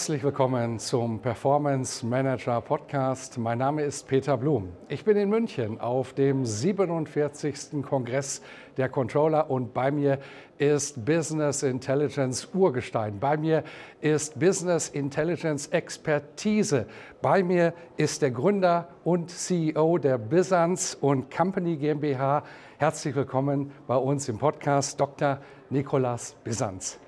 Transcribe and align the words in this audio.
Herzlich 0.00 0.24
willkommen 0.24 0.78
zum 0.78 1.20
Performance 1.20 2.06
Manager 2.06 2.62
Podcast. 2.62 3.36
Mein 3.36 3.58
Name 3.58 3.82
ist 3.82 4.08
Peter 4.08 4.38
Blum. 4.38 4.70
Ich 4.88 5.04
bin 5.04 5.14
in 5.18 5.28
München 5.28 5.78
auf 5.78 6.14
dem 6.14 6.46
47. 6.46 7.82
Kongress 7.82 8.40
der 8.78 8.88
Controller 8.88 9.50
und 9.50 9.74
bei 9.74 9.90
mir 9.90 10.18
ist 10.56 11.04
Business 11.04 11.62
Intelligence 11.62 12.48
Urgestein. 12.54 13.20
Bei 13.20 13.36
mir 13.36 13.62
ist 14.00 14.40
Business 14.40 14.88
Intelligence 14.88 15.66
Expertise. 15.66 16.86
Bei 17.20 17.42
mir 17.42 17.74
ist 17.98 18.22
der 18.22 18.30
Gründer 18.30 18.88
und 19.04 19.28
CEO 19.28 19.98
der 19.98 20.16
Bizans 20.16 20.94
und 20.94 21.30
Company 21.30 21.76
GmbH. 21.76 22.42
Herzlich 22.78 23.14
willkommen 23.14 23.70
bei 23.86 23.96
uns 23.96 24.30
im 24.30 24.38
Podcast 24.38 24.98
Dr. 24.98 25.40
Nikolas 25.68 26.36
Bizans. 26.42 26.98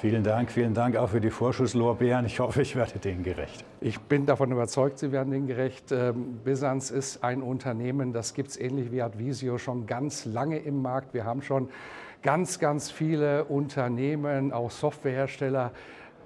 Vielen 0.00 0.24
Dank, 0.24 0.50
vielen 0.50 0.72
Dank 0.72 0.96
auch 0.96 1.10
für 1.10 1.20
die 1.20 1.28
Vorschusslorbeeren. 1.28 2.24
Ich 2.24 2.40
hoffe, 2.40 2.62
ich 2.62 2.74
werde 2.74 2.98
denen 2.98 3.22
gerecht. 3.22 3.66
Ich 3.82 4.00
bin 4.00 4.24
davon 4.24 4.50
überzeugt, 4.50 4.98
Sie 4.98 5.12
werden 5.12 5.30
denen 5.30 5.46
gerecht. 5.46 5.92
Ähm, 5.92 6.40
Bisanz 6.42 6.90
ist 6.90 7.22
ein 7.22 7.42
Unternehmen, 7.42 8.14
das 8.14 8.32
gibt 8.32 8.48
es 8.48 8.58
ähnlich 8.58 8.92
wie 8.92 9.02
Advisio 9.02 9.58
schon 9.58 9.86
ganz 9.86 10.24
lange 10.24 10.58
im 10.58 10.80
Markt. 10.80 11.12
Wir 11.12 11.26
haben 11.26 11.42
schon 11.42 11.68
ganz, 12.22 12.58
ganz 12.58 12.90
viele 12.90 13.44
Unternehmen, 13.44 14.54
auch 14.54 14.70
Softwarehersteller, 14.70 15.70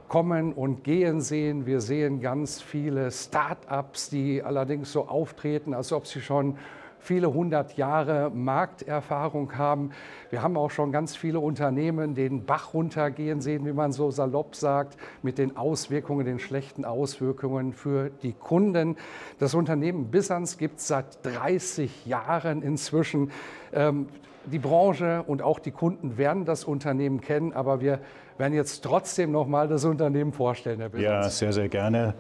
kommen 0.07 0.53
und 0.53 0.85
gehen 0.85 1.21
sehen. 1.21 1.67
Wir 1.67 1.81
sehen 1.81 2.21
ganz 2.21 2.63
viele 2.63 3.11
Start-ups, 3.11 4.09
die 4.09 4.41
allerdings 4.41 4.93
so 4.93 5.09
auftreten, 5.09 5.75
als 5.75 5.93
ob 5.93 6.07
sie 6.07 6.21
schon 6.21 6.59
viele 7.05 7.33
hundert 7.35 7.77
Jahre 7.77 8.31
Markterfahrung 8.31 9.59
haben. 9.59 9.91
Wir 10.31 10.43
haben 10.43 10.57
auch 10.57 10.71
schon 10.71 10.91
ganz 10.91 11.15
viele 11.15 11.39
Unternehmen 11.39 12.15
den 12.15 12.47
Bach 12.47 12.73
runtergehen 12.73 13.43
sehen, 13.43 13.67
wie 13.67 13.73
man 13.73 13.93
so 13.93 14.11
salopp 14.11 14.57
sagt, 14.57 14.97
mit 15.23 15.37
den 15.37 15.57
Auswirkungen, 15.57 16.25
den 16.25 16.39
schlechten 16.39 16.87
Auswirkungen 16.87 17.75
für 17.75 18.11
die 18.23 18.33
Kunden. 18.33 18.97
Das 19.39 19.55
Unternehmen 19.55 20.11
Bissans 20.11 20.57
gibt 20.57 20.79
es 20.79 20.89
seit 20.89 21.25
30 21.25 22.07
Jahren 22.07 22.63
inzwischen. 22.63 23.31
Ähm, 23.73 24.09
die 24.47 24.59
Branche 24.59 25.23
und 25.27 25.43
auch 25.43 25.59
die 25.59 25.71
Kunden 25.71 26.17
werden 26.17 26.45
das 26.45 26.65
Unternehmen 26.65 27.21
kennen, 27.21 27.53
aber 27.53 27.81
wir 27.81 28.01
werden 28.39 28.55
jetzt 28.55 28.83
trotzdem 28.83 29.31
noch 29.31 29.47
mal 29.47 29.69
das 29.69 29.85
Unternehmen 29.85 30.33
vorstellen, 30.33 30.81
Herr 30.81 30.89
Bissans. 30.89 31.25
Ja, 31.25 31.31
sehr, 31.31 31.53
sehr 31.53 31.69
gerne. 31.69 32.15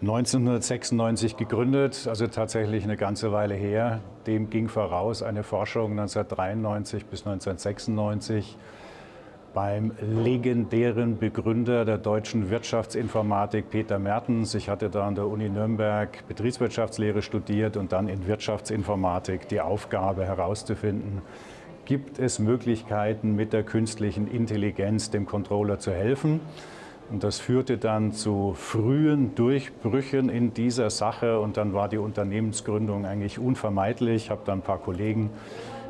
1996 0.00 1.36
gegründet, 1.36 2.06
also 2.08 2.26
tatsächlich 2.26 2.84
eine 2.84 2.96
ganze 2.96 3.32
Weile 3.32 3.54
her. 3.54 4.00
Dem 4.26 4.48
ging 4.48 4.68
voraus 4.68 5.22
eine 5.22 5.42
Forschung 5.42 5.90
1993 5.90 7.04
bis 7.04 7.26
1996 7.26 8.56
beim 9.52 9.92
legendären 10.00 11.18
Begründer 11.18 11.84
der 11.84 11.98
deutschen 11.98 12.48
Wirtschaftsinformatik, 12.48 13.68
Peter 13.68 13.98
Mertens. 13.98 14.54
Ich 14.54 14.70
hatte 14.70 14.88
da 14.88 15.06
an 15.06 15.16
der 15.16 15.26
Uni 15.26 15.50
Nürnberg 15.50 16.26
Betriebswirtschaftslehre 16.28 17.20
studiert 17.20 17.76
und 17.76 17.92
dann 17.92 18.08
in 18.08 18.26
Wirtschaftsinformatik 18.26 19.48
die 19.48 19.60
Aufgabe 19.60 20.24
herauszufinden, 20.24 21.20
gibt 21.84 22.18
es 22.18 22.38
Möglichkeiten, 22.38 23.36
mit 23.36 23.52
der 23.52 23.64
künstlichen 23.64 24.28
Intelligenz 24.28 25.10
dem 25.10 25.26
Controller 25.26 25.78
zu 25.78 25.92
helfen. 25.92 26.40
Und 27.10 27.24
das 27.24 27.40
führte 27.40 27.76
dann 27.76 28.12
zu 28.12 28.54
frühen 28.54 29.34
Durchbrüchen 29.34 30.28
in 30.28 30.54
dieser 30.54 30.90
Sache 30.90 31.40
und 31.40 31.56
dann 31.56 31.72
war 31.72 31.88
die 31.88 31.98
Unternehmensgründung 31.98 33.04
eigentlich 33.04 33.40
unvermeidlich. 33.40 34.26
Ich 34.26 34.30
habe 34.30 34.42
dann 34.44 34.60
ein 34.60 34.62
paar 34.62 34.78
Kollegen, 34.78 35.30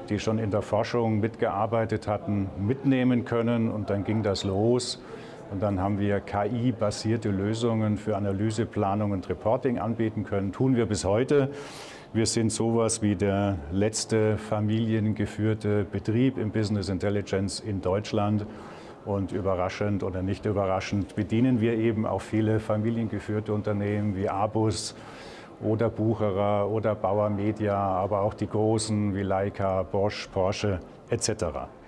die 0.08 0.18
schon 0.18 0.38
in 0.38 0.50
der 0.50 0.62
Forschung 0.62 1.20
mitgearbeitet 1.20 2.08
hatten, 2.08 2.48
mitnehmen 2.58 3.26
können 3.26 3.70
und 3.70 3.90
dann 3.90 4.04
ging 4.04 4.22
das 4.22 4.44
los. 4.44 5.02
Und 5.50 5.62
dann 5.62 5.78
haben 5.80 5.98
wir 5.98 6.20
KI-basierte 6.20 7.28
Lösungen 7.28 7.98
für 7.98 8.16
Analyse, 8.16 8.64
Planung 8.64 9.10
und 9.10 9.28
Reporting 9.28 9.78
anbieten 9.78 10.24
können. 10.24 10.52
Tun 10.52 10.74
wir 10.74 10.86
bis 10.86 11.04
heute. 11.04 11.50
Wir 12.14 12.26
sind 12.26 12.50
sowas 12.50 13.02
wie 13.02 13.14
der 13.14 13.58
letzte 13.72 14.38
familiengeführte 14.38 15.84
Betrieb 15.84 16.38
im 16.38 16.50
Business 16.50 16.88
Intelligence 16.88 17.60
in 17.60 17.82
Deutschland. 17.82 18.46
Und 19.04 19.32
überraschend 19.32 20.02
oder 20.02 20.22
nicht 20.22 20.44
überraschend 20.44 21.14
bedienen 21.16 21.60
wir 21.60 21.74
eben 21.74 22.04
auch 22.04 22.20
viele 22.20 22.60
familiengeführte 22.60 23.52
Unternehmen 23.52 24.14
wie 24.14 24.28
Abus 24.28 24.94
oder 25.62 25.88
Bucherer 25.88 26.68
oder 26.68 26.94
Bauer 26.94 27.30
Media, 27.30 27.76
aber 27.76 28.20
auch 28.20 28.34
die 28.34 28.46
großen 28.46 29.14
wie 29.14 29.22
Leica, 29.22 29.82
Bosch, 29.82 30.28
Porsche 30.28 30.80
etc. 31.08 31.44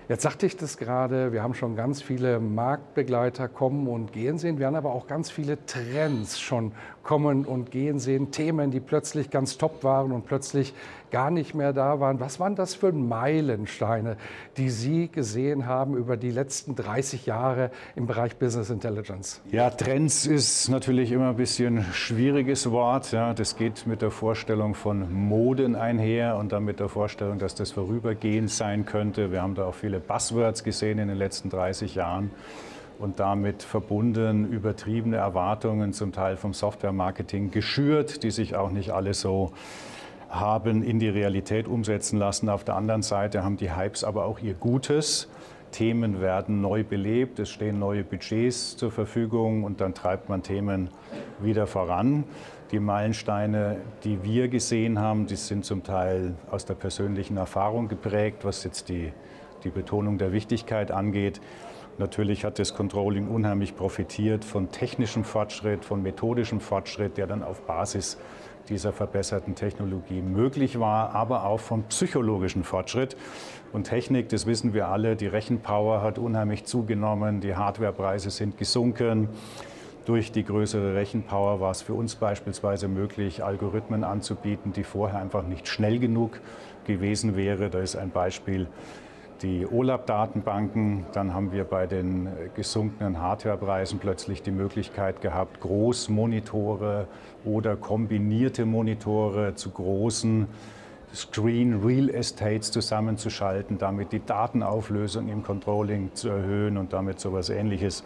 Jetzt 0.08 0.22
sagte 0.22 0.46
ich 0.46 0.56
das 0.56 0.78
gerade, 0.78 1.32
wir 1.32 1.42
haben 1.42 1.54
schon 1.54 1.76
ganz 1.76 2.02
viele 2.02 2.40
Marktbegleiter 2.40 3.48
kommen 3.48 3.86
und 3.86 4.12
gehen 4.12 4.36
sehen. 4.36 4.58
Wir 4.58 4.66
haben 4.66 4.74
aber 4.74 4.92
auch 4.92 5.06
ganz 5.06 5.30
viele 5.30 5.64
Trends 5.64 6.40
schon 6.40 6.72
kommen 7.02 7.46
und 7.46 7.70
gehen 7.70 7.98
sehen. 7.98 8.30
Themen, 8.30 8.70
die 8.70 8.80
plötzlich 8.80 9.30
ganz 9.30 9.58
top 9.58 9.84
waren 9.84 10.12
und 10.12 10.26
plötzlich 10.26 10.74
gar 11.12 11.30
nicht 11.30 11.54
mehr 11.54 11.72
da 11.72 12.00
waren. 12.00 12.18
Was 12.18 12.40
waren 12.40 12.56
das 12.56 12.74
für 12.74 12.90
Meilensteine, 12.90 14.16
die 14.56 14.70
Sie 14.70 15.08
gesehen 15.08 15.66
haben 15.66 15.96
über 15.96 16.16
die 16.16 16.30
letzten 16.30 16.74
30 16.74 17.26
Jahre 17.26 17.70
im 17.94 18.06
Bereich 18.06 18.36
Business 18.36 18.70
Intelligence? 18.70 19.40
Ja, 19.52 19.70
Trends 19.70 20.26
ist 20.26 20.68
natürlich 20.68 21.12
immer 21.12 21.28
ein 21.28 21.36
bisschen 21.36 21.84
schwieriges 21.92 22.70
Wort. 22.72 23.12
Ja, 23.12 23.34
das 23.34 23.56
geht 23.56 23.86
mit 23.86 24.02
der 24.02 24.10
Vorstellung 24.10 24.74
von 24.74 25.12
Moden 25.12 25.76
einher 25.76 26.36
und 26.36 26.50
dann 26.50 26.64
mit 26.64 26.80
der 26.80 26.88
Vorstellung, 26.88 27.38
dass 27.38 27.54
das 27.54 27.70
vorübergehend 27.70 28.50
sein 28.50 28.86
könnte. 28.86 29.30
Wir 29.30 29.42
haben 29.42 29.54
da 29.54 29.66
auch 29.66 29.74
viele 29.74 30.00
Buzzwords 30.00 30.64
gesehen 30.64 30.98
in 30.98 31.08
den 31.08 31.18
letzten 31.18 31.50
30 31.50 31.94
Jahren 31.94 32.30
und 32.98 33.20
damit 33.20 33.62
verbunden 33.62 34.50
übertriebene 34.50 35.18
Erwartungen 35.18 35.92
zum 35.92 36.12
Teil 36.12 36.36
vom 36.36 36.54
Software-Marketing 36.54 37.50
geschürt, 37.50 38.22
die 38.22 38.30
sich 38.30 38.56
auch 38.56 38.70
nicht 38.70 38.90
alle 38.90 39.12
so 39.12 39.52
haben 40.32 40.82
in 40.82 40.98
die 40.98 41.10
Realität 41.10 41.68
umsetzen 41.68 42.18
lassen. 42.18 42.48
Auf 42.48 42.64
der 42.64 42.74
anderen 42.74 43.02
Seite 43.02 43.44
haben 43.44 43.58
die 43.58 43.76
Hypes 43.76 44.02
aber 44.02 44.24
auch 44.24 44.40
ihr 44.40 44.54
Gutes. 44.54 45.28
Themen 45.72 46.20
werden 46.20 46.60
neu 46.60 46.84
belebt, 46.84 47.38
es 47.38 47.50
stehen 47.50 47.78
neue 47.78 48.02
Budgets 48.02 48.76
zur 48.76 48.90
Verfügung 48.90 49.64
und 49.64 49.80
dann 49.80 49.94
treibt 49.94 50.28
man 50.28 50.42
Themen 50.42 50.90
wieder 51.40 51.66
voran. 51.66 52.24
Die 52.72 52.80
Meilensteine, 52.80 53.76
die 54.04 54.22
wir 54.22 54.48
gesehen 54.48 54.98
haben, 54.98 55.26
die 55.26 55.36
sind 55.36 55.64
zum 55.64 55.82
Teil 55.82 56.34
aus 56.50 56.64
der 56.64 56.74
persönlichen 56.74 57.36
Erfahrung 57.36 57.88
geprägt, 57.88 58.44
was 58.44 58.64
jetzt 58.64 58.88
die, 58.88 59.12
die 59.64 59.70
Betonung 59.70 60.18
der 60.18 60.32
Wichtigkeit 60.32 60.90
angeht. 60.90 61.40
Natürlich 61.98 62.44
hat 62.44 62.58
das 62.58 62.74
Controlling 62.74 63.28
unheimlich 63.28 63.76
profitiert 63.76 64.44
von 64.44 64.70
technischem 64.70 65.24
Fortschritt, 65.24 65.84
von 65.84 66.02
methodischem 66.02 66.60
Fortschritt, 66.60 67.18
der 67.18 67.26
dann 67.26 67.42
auf 67.42 67.62
Basis 67.66 68.18
dieser 68.68 68.92
verbesserten 68.92 69.54
Technologie 69.54 70.22
möglich 70.22 70.78
war, 70.78 71.14
aber 71.14 71.44
auch 71.44 71.60
vom 71.60 71.84
psychologischen 71.84 72.64
Fortschritt. 72.64 73.16
Und 73.72 73.84
Technik, 73.84 74.28
das 74.28 74.46
wissen 74.46 74.74
wir 74.74 74.88
alle, 74.88 75.16
die 75.16 75.26
Rechenpower 75.26 76.02
hat 76.02 76.18
unheimlich 76.18 76.64
zugenommen, 76.64 77.40
die 77.40 77.56
Hardwarepreise 77.56 78.30
sind 78.30 78.58
gesunken. 78.58 79.28
Durch 80.04 80.32
die 80.32 80.44
größere 80.44 80.94
Rechenpower 80.94 81.60
war 81.60 81.70
es 81.70 81.80
für 81.82 81.94
uns 81.94 82.16
beispielsweise 82.16 82.88
möglich, 82.88 83.44
Algorithmen 83.44 84.02
anzubieten, 84.02 84.72
die 84.72 84.82
vorher 84.82 85.20
einfach 85.20 85.46
nicht 85.46 85.68
schnell 85.68 86.00
genug 86.00 86.40
gewesen 86.86 87.36
wäre. 87.36 87.70
Da 87.70 87.78
ist 87.78 87.96
ein 87.96 88.10
Beispiel 88.10 88.66
die 89.42 89.66
OLAP-Datenbanken. 89.66 91.06
Dann 91.12 91.34
haben 91.34 91.52
wir 91.52 91.64
bei 91.64 91.86
den 91.86 92.28
gesunkenen 92.54 93.20
Hardwarepreisen 93.20 93.98
plötzlich 93.98 94.42
die 94.42 94.50
Möglichkeit 94.50 95.20
gehabt, 95.20 95.60
Großmonitore 95.60 97.06
oder 97.44 97.76
kombinierte 97.76 98.64
Monitore 98.64 99.54
zu 99.54 99.70
großen 99.70 100.46
Screen 101.14 101.82
Real 101.84 102.08
Estates 102.08 102.70
zusammenzuschalten, 102.70 103.78
damit 103.78 104.12
die 104.12 104.24
Datenauflösung 104.24 105.28
im 105.28 105.42
Controlling 105.42 106.10
zu 106.14 106.28
erhöhen 106.28 106.78
und 106.78 106.92
damit 106.92 107.20
so 107.20 107.30
etwas 107.30 107.50
Ähnliches 107.50 108.02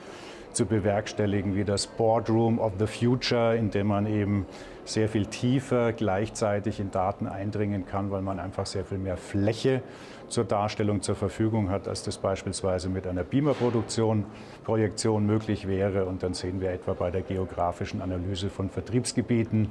zu 0.52 0.64
bewerkstelligen 0.64 1.54
wie 1.54 1.64
das 1.64 1.86
Boardroom 1.86 2.58
of 2.58 2.72
the 2.78 2.86
Future, 2.86 3.54
in 3.56 3.70
dem 3.70 3.88
man 3.88 4.06
eben 4.06 4.46
sehr 4.88 5.08
viel 5.08 5.26
tiefer 5.26 5.92
gleichzeitig 5.92 6.80
in 6.80 6.90
Daten 6.90 7.26
eindringen 7.26 7.86
kann, 7.86 8.10
weil 8.10 8.22
man 8.22 8.38
einfach 8.38 8.66
sehr 8.66 8.84
viel 8.84 8.98
mehr 8.98 9.16
Fläche 9.16 9.82
zur 10.28 10.44
Darstellung 10.44 11.02
zur 11.02 11.14
Verfügung 11.14 11.70
hat, 11.70 11.86
als 11.88 12.02
das 12.02 12.18
beispielsweise 12.18 12.88
mit 12.88 13.06
einer 13.06 13.22
Beamer-Produktion, 13.22 14.24
Projektion 14.64 15.26
möglich 15.26 15.68
wäre. 15.68 16.04
Und 16.06 16.22
dann 16.22 16.34
sehen 16.34 16.60
wir 16.60 16.70
etwa 16.70 16.94
bei 16.94 17.10
der 17.10 17.22
geografischen 17.22 18.02
Analyse 18.02 18.48
von 18.48 18.70
Vertriebsgebieten 18.70 19.68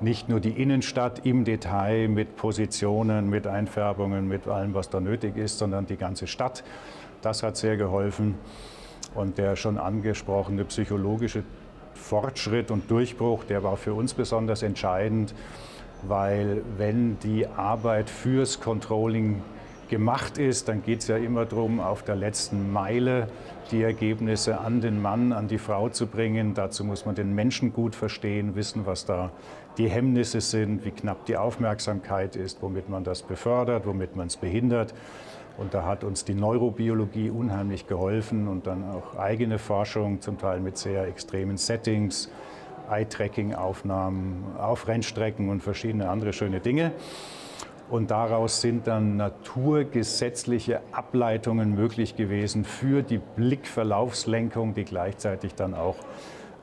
nicht 0.00 0.28
nur 0.28 0.40
die 0.40 0.50
Innenstadt 0.62 1.26
im 1.26 1.44
Detail 1.44 2.08
mit 2.08 2.36
Positionen, 2.36 3.28
mit 3.28 3.46
Einfärbungen, 3.46 4.28
mit 4.28 4.46
allem, 4.46 4.74
was 4.74 4.90
da 4.90 5.00
nötig 5.00 5.36
ist, 5.36 5.58
sondern 5.58 5.86
die 5.86 5.96
ganze 5.96 6.26
Stadt. 6.26 6.64
Das 7.20 7.42
hat 7.42 7.56
sehr 7.56 7.76
geholfen. 7.76 8.36
Und 9.14 9.38
der 9.38 9.56
schon 9.56 9.78
angesprochene 9.78 10.64
psychologische 10.66 11.42
Fortschritt 11.98 12.70
und 12.70 12.90
Durchbruch, 12.90 13.44
der 13.44 13.62
war 13.62 13.76
für 13.76 13.92
uns 13.92 14.14
besonders 14.14 14.62
entscheidend, 14.62 15.34
weil 16.02 16.62
wenn 16.76 17.18
die 17.18 17.46
Arbeit 17.46 18.08
fürs 18.08 18.60
Controlling 18.60 19.42
gemacht 19.88 20.38
ist, 20.38 20.68
dann 20.68 20.82
geht 20.82 21.00
es 21.00 21.08
ja 21.08 21.16
immer 21.16 21.44
darum, 21.44 21.80
auf 21.80 22.02
der 22.02 22.16
letzten 22.16 22.72
Meile 22.72 23.28
die 23.70 23.82
Ergebnisse 23.82 24.60
an 24.60 24.80
den 24.80 25.00
Mann, 25.00 25.32
an 25.32 25.48
die 25.48 25.58
Frau 25.58 25.88
zu 25.88 26.06
bringen. 26.06 26.54
Dazu 26.54 26.84
muss 26.84 27.04
man 27.06 27.14
den 27.14 27.34
Menschen 27.34 27.72
gut 27.72 27.94
verstehen, 27.94 28.54
wissen, 28.54 28.86
was 28.86 29.04
da 29.04 29.30
die 29.76 29.88
Hemmnisse 29.88 30.40
sind, 30.40 30.84
wie 30.84 30.90
knapp 30.90 31.24
die 31.26 31.36
Aufmerksamkeit 31.36 32.36
ist, 32.36 32.62
womit 32.62 32.88
man 32.88 33.04
das 33.04 33.22
befördert, 33.22 33.86
womit 33.86 34.16
man 34.16 34.26
es 34.26 34.36
behindert. 34.36 34.94
Und 35.58 35.74
da 35.74 35.84
hat 35.84 36.04
uns 36.04 36.24
die 36.24 36.34
Neurobiologie 36.34 37.30
unheimlich 37.30 37.88
geholfen 37.88 38.46
und 38.46 38.68
dann 38.68 38.88
auch 38.90 39.16
eigene 39.18 39.58
Forschung, 39.58 40.20
zum 40.20 40.38
Teil 40.38 40.60
mit 40.60 40.78
sehr 40.78 41.06
extremen 41.08 41.56
Settings, 41.56 42.30
Eye-Tracking-Aufnahmen 42.88 44.56
auf 44.56 44.86
Rennstrecken 44.86 45.48
und 45.48 45.60
verschiedene 45.62 46.08
andere 46.08 46.32
schöne 46.32 46.60
Dinge. 46.60 46.92
Und 47.90 48.10
daraus 48.10 48.60
sind 48.60 48.86
dann 48.86 49.16
naturgesetzliche 49.16 50.80
Ableitungen 50.92 51.74
möglich 51.74 52.16
gewesen 52.16 52.64
für 52.64 53.02
die 53.02 53.18
Blickverlaufslenkung, 53.18 54.74
die 54.74 54.84
gleichzeitig 54.84 55.54
dann 55.54 55.74
auch 55.74 55.96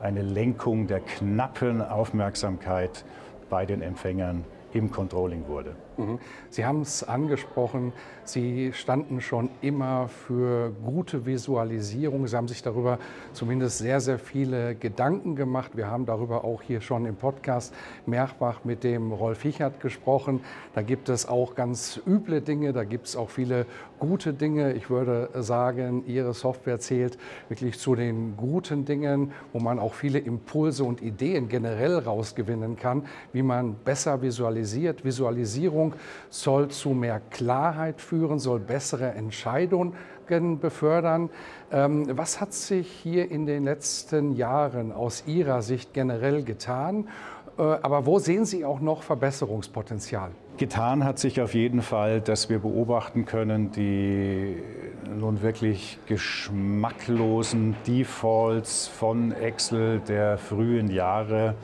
eine 0.00 0.22
Lenkung 0.22 0.86
der 0.86 1.00
knappen 1.00 1.82
Aufmerksamkeit 1.82 3.04
bei 3.50 3.66
den 3.66 3.82
Empfängern 3.82 4.44
im 4.72 4.90
Controlling 4.90 5.48
wurde. 5.48 5.74
Mhm. 5.96 6.18
Sie 6.50 6.64
haben 6.64 6.82
es 6.82 7.02
angesprochen, 7.02 7.92
Sie 8.26 8.72
standen 8.72 9.20
schon 9.20 9.50
immer 9.60 10.08
für 10.08 10.72
gute 10.84 11.26
Visualisierung. 11.26 12.26
Sie 12.26 12.36
haben 12.36 12.48
sich 12.48 12.60
darüber 12.60 12.98
zumindest 13.32 13.78
sehr, 13.78 14.00
sehr 14.00 14.18
viele 14.18 14.74
Gedanken 14.74 15.36
gemacht. 15.36 15.76
Wir 15.76 15.88
haben 15.88 16.06
darüber 16.06 16.42
auch 16.42 16.60
hier 16.60 16.80
schon 16.80 17.06
im 17.06 17.14
Podcast 17.14 17.72
mehrfach 18.04 18.64
mit 18.64 18.82
dem 18.82 19.12
Rolf 19.12 19.42
Hichert 19.42 19.78
gesprochen. 19.78 20.40
Da 20.74 20.82
gibt 20.82 21.08
es 21.08 21.28
auch 21.28 21.54
ganz 21.54 22.00
üble 22.04 22.40
Dinge, 22.40 22.72
da 22.72 22.82
gibt 22.82 23.06
es 23.06 23.14
auch 23.14 23.30
viele 23.30 23.64
gute 24.00 24.32
Dinge. 24.32 24.72
Ich 24.72 24.90
würde 24.90 25.30
sagen, 25.34 26.02
Ihre 26.06 26.34
Software 26.34 26.80
zählt 26.80 27.18
wirklich 27.48 27.78
zu 27.78 27.94
den 27.94 28.36
guten 28.36 28.84
Dingen, 28.84 29.30
wo 29.52 29.60
man 29.60 29.78
auch 29.78 29.94
viele 29.94 30.18
Impulse 30.18 30.82
und 30.82 31.00
Ideen 31.00 31.48
generell 31.48 32.00
rausgewinnen 32.00 32.76
kann, 32.76 33.04
wie 33.32 33.42
man 33.42 33.76
besser 33.84 34.20
visualisiert. 34.20 35.04
Visualisierung 35.04 35.85
Veränderung 35.86 35.94
soll 36.30 36.68
zu 36.68 36.90
mehr 36.90 37.20
Klarheit 37.30 38.00
führen, 38.00 38.38
soll 38.38 38.60
bessere 38.60 39.12
Entscheidungen 39.12 39.94
befördern. 40.60 41.30
Ähm, 41.72 42.06
was 42.16 42.40
hat 42.40 42.52
sich 42.52 42.88
hier 42.88 43.30
in 43.30 43.46
den 43.46 43.64
letzten 43.64 44.32
Jahren 44.32 44.92
aus 44.92 45.24
Ihrer 45.26 45.62
Sicht 45.62 45.94
generell 45.94 46.42
getan? 46.42 47.08
Äh, 47.58 47.62
aber 47.62 48.06
wo 48.06 48.18
sehen 48.18 48.44
Sie 48.44 48.64
auch 48.64 48.80
noch 48.80 49.02
Verbesserungspotenzial? 49.02 50.30
Getan 50.58 51.04
hat 51.04 51.18
sich 51.18 51.40
auf 51.40 51.54
jeden 51.54 51.82
Fall, 51.82 52.20
dass 52.20 52.48
wir 52.48 52.58
beobachten 52.58 53.24
können, 53.24 53.72
die 53.72 54.56
nun 55.18 55.42
wirklich 55.42 55.98
geschmacklosen 56.06 57.76
Defaults 57.86 58.88
von 58.88 59.32
Excel 59.32 60.00
der 60.00 60.38
frühen 60.38 60.90
Jahre 60.90 61.54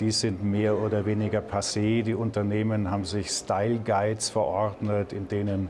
die 0.00 0.10
sind 0.10 0.42
mehr 0.42 0.78
oder 0.78 1.04
weniger 1.04 1.40
passé. 1.40 2.02
Die 2.02 2.14
Unternehmen 2.14 2.90
haben 2.90 3.04
sich 3.04 3.30
Style 3.30 3.78
Guides 3.78 4.30
verordnet, 4.30 5.12
in 5.12 5.28
denen 5.28 5.68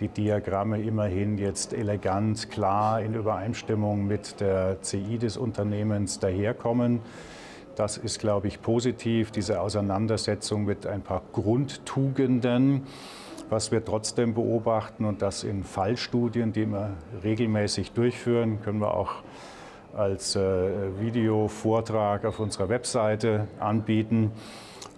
die 0.00 0.08
Diagramme 0.08 0.80
immerhin 0.82 1.38
jetzt 1.38 1.72
elegant, 1.72 2.50
klar 2.50 3.00
in 3.00 3.14
Übereinstimmung 3.14 4.06
mit 4.06 4.40
der 4.40 4.82
CI 4.82 5.18
des 5.18 5.36
Unternehmens 5.36 6.18
daherkommen. 6.18 7.00
Das 7.76 7.96
ist, 7.96 8.18
glaube 8.18 8.48
ich, 8.48 8.60
positiv, 8.60 9.30
diese 9.30 9.60
Auseinandersetzung 9.60 10.64
mit 10.64 10.86
ein 10.86 11.02
paar 11.02 11.22
Grundtugenden. 11.32 12.82
Was 13.50 13.70
wir 13.70 13.84
trotzdem 13.84 14.34
beobachten 14.34 15.04
und 15.04 15.22
das 15.22 15.44
in 15.44 15.62
Fallstudien, 15.62 16.52
die 16.52 16.66
wir 16.66 16.96
regelmäßig 17.22 17.92
durchführen, 17.92 18.60
können 18.62 18.80
wir 18.80 18.94
auch 18.94 19.22
als 19.98 20.36
äh, 20.36 20.40
Videovortrag 21.00 22.24
auf 22.24 22.38
unserer 22.38 22.68
Webseite 22.68 23.48
anbieten. 23.58 24.30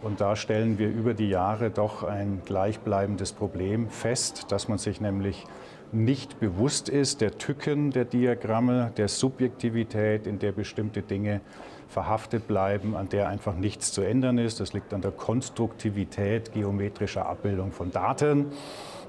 Und 0.03 0.21
da 0.21 0.37
stellen 0.37 0.79
wir 0.79 0.89
über 0.89 1.15
die 1.15 1.29
Jahre 1.29 1.71
doch 1.71 2.05
ein 2.05 2.43
gleichbleibendes 2.45 3.33
Problem 3.33 3.89
fest, 3.89 4.47
dass 4.53 4.69
man 4.69 4.79
sich 4.79 5.01
nämlich 5.01 5.47
nicht 5.93 6.39
bewusst 6.39 6.89
ist 6.89 7.21
der 7.21 7.37
Tücken 7.39 7.91
der 7.91 8.05
Diagramme, 8.05 8.93
der 8.97 9.09
Subjektivität, 9.09 10.27
in 10.27 10.39
der 10.39 10.53
bestimmte 10.53 11.03
Dinge 11.03 11.41
verhaftet 11.89 12.47
bleiben, 12.47 12.95
an 12.95 13.09
der 13.09 13.29
einfach 13.29 13.57
nichts 13.57 13.93
zu 13.93 14.03
ändern 14.03 14.39
ist. 14.39 14.61
Das 14.61 14.73
liegt 14.73 14.95
an 14.95 15.01
der 15.01 15.11
Konstruktivität 15.11 16.53
geometrischer 16.53 17.27
Abbildung 17.27 17.73
von 17.73 17.91
Daten. 17.91 18.53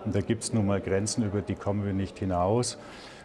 Und 0.03 0.15
da 0.15 0.21
gibt 0.21 0.43
es 0.43 0.53
nun 0.53 0.65
mal 0.65 0.81
Grenzen, 0.81 1.23
über 1.23 1.41
die 1.41 1.55
kommen 1.55 1.85
wir 1.85 1.93
nicht 1.93 2.17
hinaus. 2.17 2.79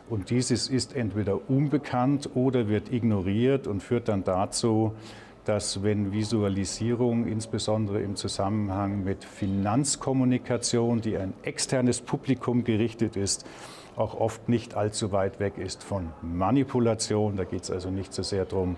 Und 0.09 0.31
dieses 0.31 0.69
ist 0.69 0.95
entweder 0.95 1.51
unbekannt 1.51 2.31
oder 2.35 2.69
wird 2.69 2.93
ignoriert 2.93 3.67
und 3.67 3.83
führt 3.83 4.09
dann 4.09 4.23
dazu, 4.23 4.93
dass 5.45 5.83
wenn 5.83 6.13
Visualisierung 6.13 7.27
insbesondere 7.27 8.01
im 8.01 8.17
Zusammenhang 8.17 9.05
mit 9.05 9.25
Finanzkommunikation, 9.25 11.01
die 11.01 11.17
ein 11.17 11.35
externes 11.43 12.01
Publikum 12.01 12.65
gerichtet 12.65 13.17
ist, 13.17 13.47
auch 13.97 14.15
oft 14.15 14.49
nicht 14.49 14.75
allzu 14.75 15.13
weit 15.13 15.41
weg 15.41 15.57
ist 15.57 15.83
von 15.83 16.11
Manipulation. 16.21 17.37
Da 17.37 17.45
geht 17.45 17.63
es 17.63 17.71
also 17.71 17.91
nicht 17.91 18.13
so 18.13 18.23
sehr 18.23 18.45
darum, 18.45 18.77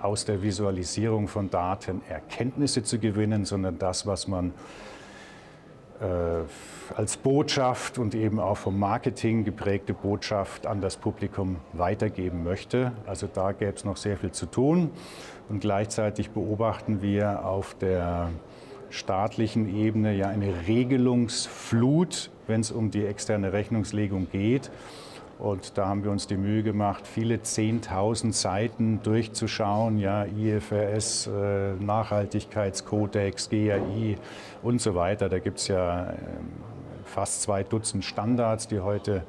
aus 0.00 0.24
der 0.24 0.42
Visualisierung 0.42 1.28
von 1.28 1.50
Daten 1.50 2.02
Erkenntnisse 2.08 2.82
zu 2.82 2.98
gewinnen, 2.98 3.44
sondern 3.44 3.78
das, 3.78 4.06
was 4.06 4.28
man 4.28 4.52
als 6.96 7.16
Botschaft 7.16 7.98
und 7.98 8.14
eben 8.14 8.40
auch 8.40 8.56
vom 8.56 8.78
Marketing 8.78 9.44
geprägte 9.44 9.94
Botschaft 9.94 10.66
an 10.66 10.80
das 10.80 10.96
Publikum 10.96 11.56
weitergeben 11.72 12.42
möchte. 12.44 12.92
Also 13.06 13.28
da 13.32 13.52
gäbe 13.52 13.74
es 13.74 13.84
noch 13.84 13.96
sehr 13.96 14.16
viel 14.16 14.32
zu 14.32 14.46
tun. 14.46 14.90
Und 15.48 15.60
gleichzeitig 15.60 16.30
beobachten 16.30 17.00
wir 17.00 17.44
auf 17.44 17.74
der 17.74 18.30
staatlichen 18.90 19.74
Ebene 19.74 20.14
ja 20.14 20.28
eine 20.28 20.66
Regelungsflut, 20.66 22.30
wenn 22.46 22.60
es 22.60 22.70
um 22.70 22.90
die 22.90 23.04
externe 23.04 23.52
Rechnungslegung 23.52 24.28
geht. 24.30 24.70
Und 25.38 25.76
da 25.76 25.88
haben 25.88 26.04
wir 26.04 26.10
uns 26.10 26.26
die 26.26 26.36
Mühe 26.36 26.62
gemacht, 26.62 27.06
viele 27.06 27.36
10.000 27.36 28.32
Seiten 28.32 29.02
durchzuschauen, 29.02 29.98
ja, 29.98 30.24
IFRS, 30.24 31.26
äh, 31.26 31.74
Nachhaltigkeitskodex, 31.74 33.50
GAI 33.50 34.16
und 34.62 34.80
so 34.80 34.94
weiter. 34.94 35.28
Da 35.28 35.40
gibt 35.40 35.58
es 35.58 35.68
ja 35.68 36.10
äh, 36.10 36.16
fast 37.04 37.42
zwei 37.42 37.62
Dutzend 37.64 38.04
Standards, 38.04 38.68
die 38.68 38.80
heute 38.80 39.24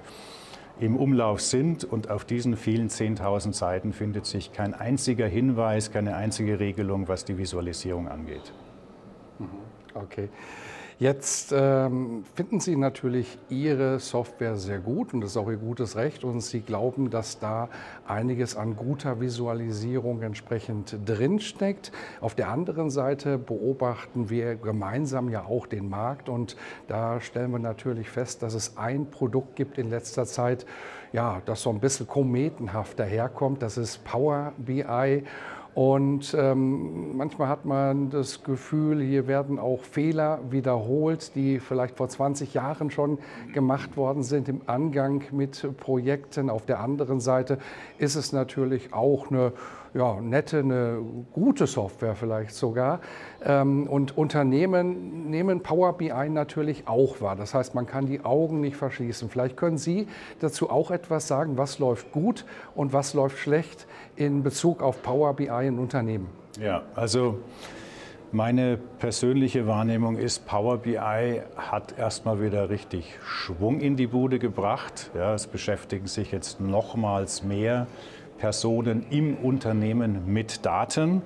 im 0.79 0.95
Umlauf 0.95 1.41
sind. 1.41 1.83
Und 1.83 2.09
auf 2.09 2.25
diesen 2.25 2.55
vielen 2.55 2.89
10.000 2.89 3.53
Seiten 3.53 3.93
findet 3.93 4.25
sich 4.25 4.53
kein 4.53 4.73
einziger 4.73 5.27
Hinweis, 5.27 5.91
keine 5.91 6.15
einzige 6.15 6.59
Regelung, 6.59 7.07
was 7.07 7.25
die 7.25 7.37
Visualisierung 7.37 8.07
angeht. 8.07 8.53
Mhm. 9.39 9.47
Okay. 9.93 10.29
Jetzt 10.97 11.53
ähm, 11.53 12.23
finden 12.35 12.61
Sie 12.61 12.77
natürlich 12.77 13.37
Ihre 13.49 13.99
Software 13.99 14.55
sehr 14.55 14.79
gut 14.79 15.13
und 15.13 15.19
das 15.19 15.31
ist 15.31 15.37
auch 15.37 15.49
Ihr 15.49 15.57
gutes 15.57 15.97
Recht 15.97 16.23
und 16.23 16.39
Sie 16.39 16.61
glauben, 16.61 17.09
dass 17.09 17.37
da 17.37 17.67
einiges 18.07 18.55
an 18.55 18.77
guter 18.77 19.19
Visualisierung 19.19 20.21
entsprechend 20.21 20.95
drinsteckt. 21.05 21.91
Auf 22.21 22.33
der 22.33 22.47
anderen 22.47 22.89
Seite 22.89 23.37
beobachten 23.37 24.29
wir 24.29 24.55
gemeinsam 24.55 25.27
ja 25.27 25.43
auch 25.43 25.67
den 25.67 25.89
Markt 25.89 26.29
und 26.29 26.55
da 26.87 27.19
stellen 27.19 27.51
wir 27.51 27.59
natürlich 27.59 28.09
fest, 28.09 28.41
dass 28.41 28.53
es 28.53 28.77
ein 28.77 29.11
Produkt 29.11 29.57
gibt 29.57 29.77
in 29.77 29.89
letzter 29.89 30.25
Zeit, 30.25 30.65
ja, 31.11 31.41
das 31.45 31.61
so 31.61 31.71
ein 31.71 31.81
bisschen 31.81 32.07
kometenhaft 32.07 32.97
daherkommt. 32.97 33.61
Das 33.61 33.77
ist 33.77 34.05
Power 34.05 34.53
BI. 34.57 35.23
Und 35.75 36.33
ähm, 36.39 37.17
manchmal 37.17 37.49
hat 37.49 37.65
man 37.65 38.09
das 38.09 38.43
Gefühl, 38.43 39.01
hier 39.01 39.27
werden 39.27 39.59
auch 39.59 39.81
Fehler 39.81 40.39
wiederholt, 40.49 41.35
die 41.35 41.59
vielleicht 41.59 41.97
vor 41.97 42.07
20 42.07 42.53
Jahren 42.53 42.91
schon 42.91 43.17
gemacht 43.53 43.97
worden 43.97 44.23
sind 44.23 44.47
im 44.47 44.61
Angang 44.67 45.25
mit 45.31 45.67
Projekten. 45.75 46.49
Auf 46.49 46.65
der 46.65 46.79
anderen 46.79 47.19
Seite 47.19 47.57
ist 47.97 48.15
es 48.15 48.31
natürlich 48.31 48.93
auch 48.93 49.29
eine 49.29 49.51
ja, 49.95 50.19
nette, 50.19 50.59
eine 50.59 51.01
gute 51.31 51.67
Software 51.67 52.15
vielleicht 52.15 52.53
sogar. 52.53 52.99
Ähm, 53.43 53.87
und 53.87 54.17
Unternehmen 54.17 55.29
nehmen 55.29 55.63
Power 55.63 55.97
BI 55.97 56.29
natürlich 56.29 56.87
auch 56.87 57.21
wahr. 57.21 57.37
Das 57.37 57.53
heißt, 57.53 57.73
man 57.75 57.85
kann 57.85 58.05
die 58.05 58.23
Augen 58.23 58.59
nicht 58.59 58.75
verschließen. 58.75 59.29
Vielleicht 59.29 59.55
können 59.55 59.77
Sie 59.77 60.07
dazu 60.41 60.69
auch 60.69 60.91
etwas 60.91 61.27
sagen, 61.27 61.57
was 61.57 61.79
läuft 61.79 62.11
gut 62.11 62.45
und 62.75 62.91
was 62.91 63.13
läuft 63.13 63.37
schlecht 63.37 63.87
in 64.17 64.43
Bezug 64.43 64.83
auf 64.83 65.01
Power 65.01 65.33
BI 65.33 65.65
in 65.65 65.79
Unternehmen. 65.79 66.27
Ja, 66.59 66.83
also 66.95 67.39
meine 68.33 68.77
persönliche 68.99 69.65
Wahrnehmung 69.65 70.17
ist, 70.17 70.45
Power 70.45 70.77
BI 70.77 71.41
hat 71.55 71.97
erstmal 71.97 72.41
wieder 72.41 72.69
richtig 72.69 73.17
Schwung 73.23 73.79
in 73.79 73.95
die 73.95 74.07
Bude 74.07 74.39
gebracht. 74.39 75.09
Ja, 75.15 75.33
es 75.33 75.47
beschäftigen 75.47 76.07
sich 76.07 76.33
jetzt 76.33 76.59
nochmals 76.59 77.43
mehr 77.43 77.87
Personen 78.37 79.05
im 79.09 79.35
Unternehmen 79.37 80.31
mit 80.31 80.65
Daten. 80.65 81.21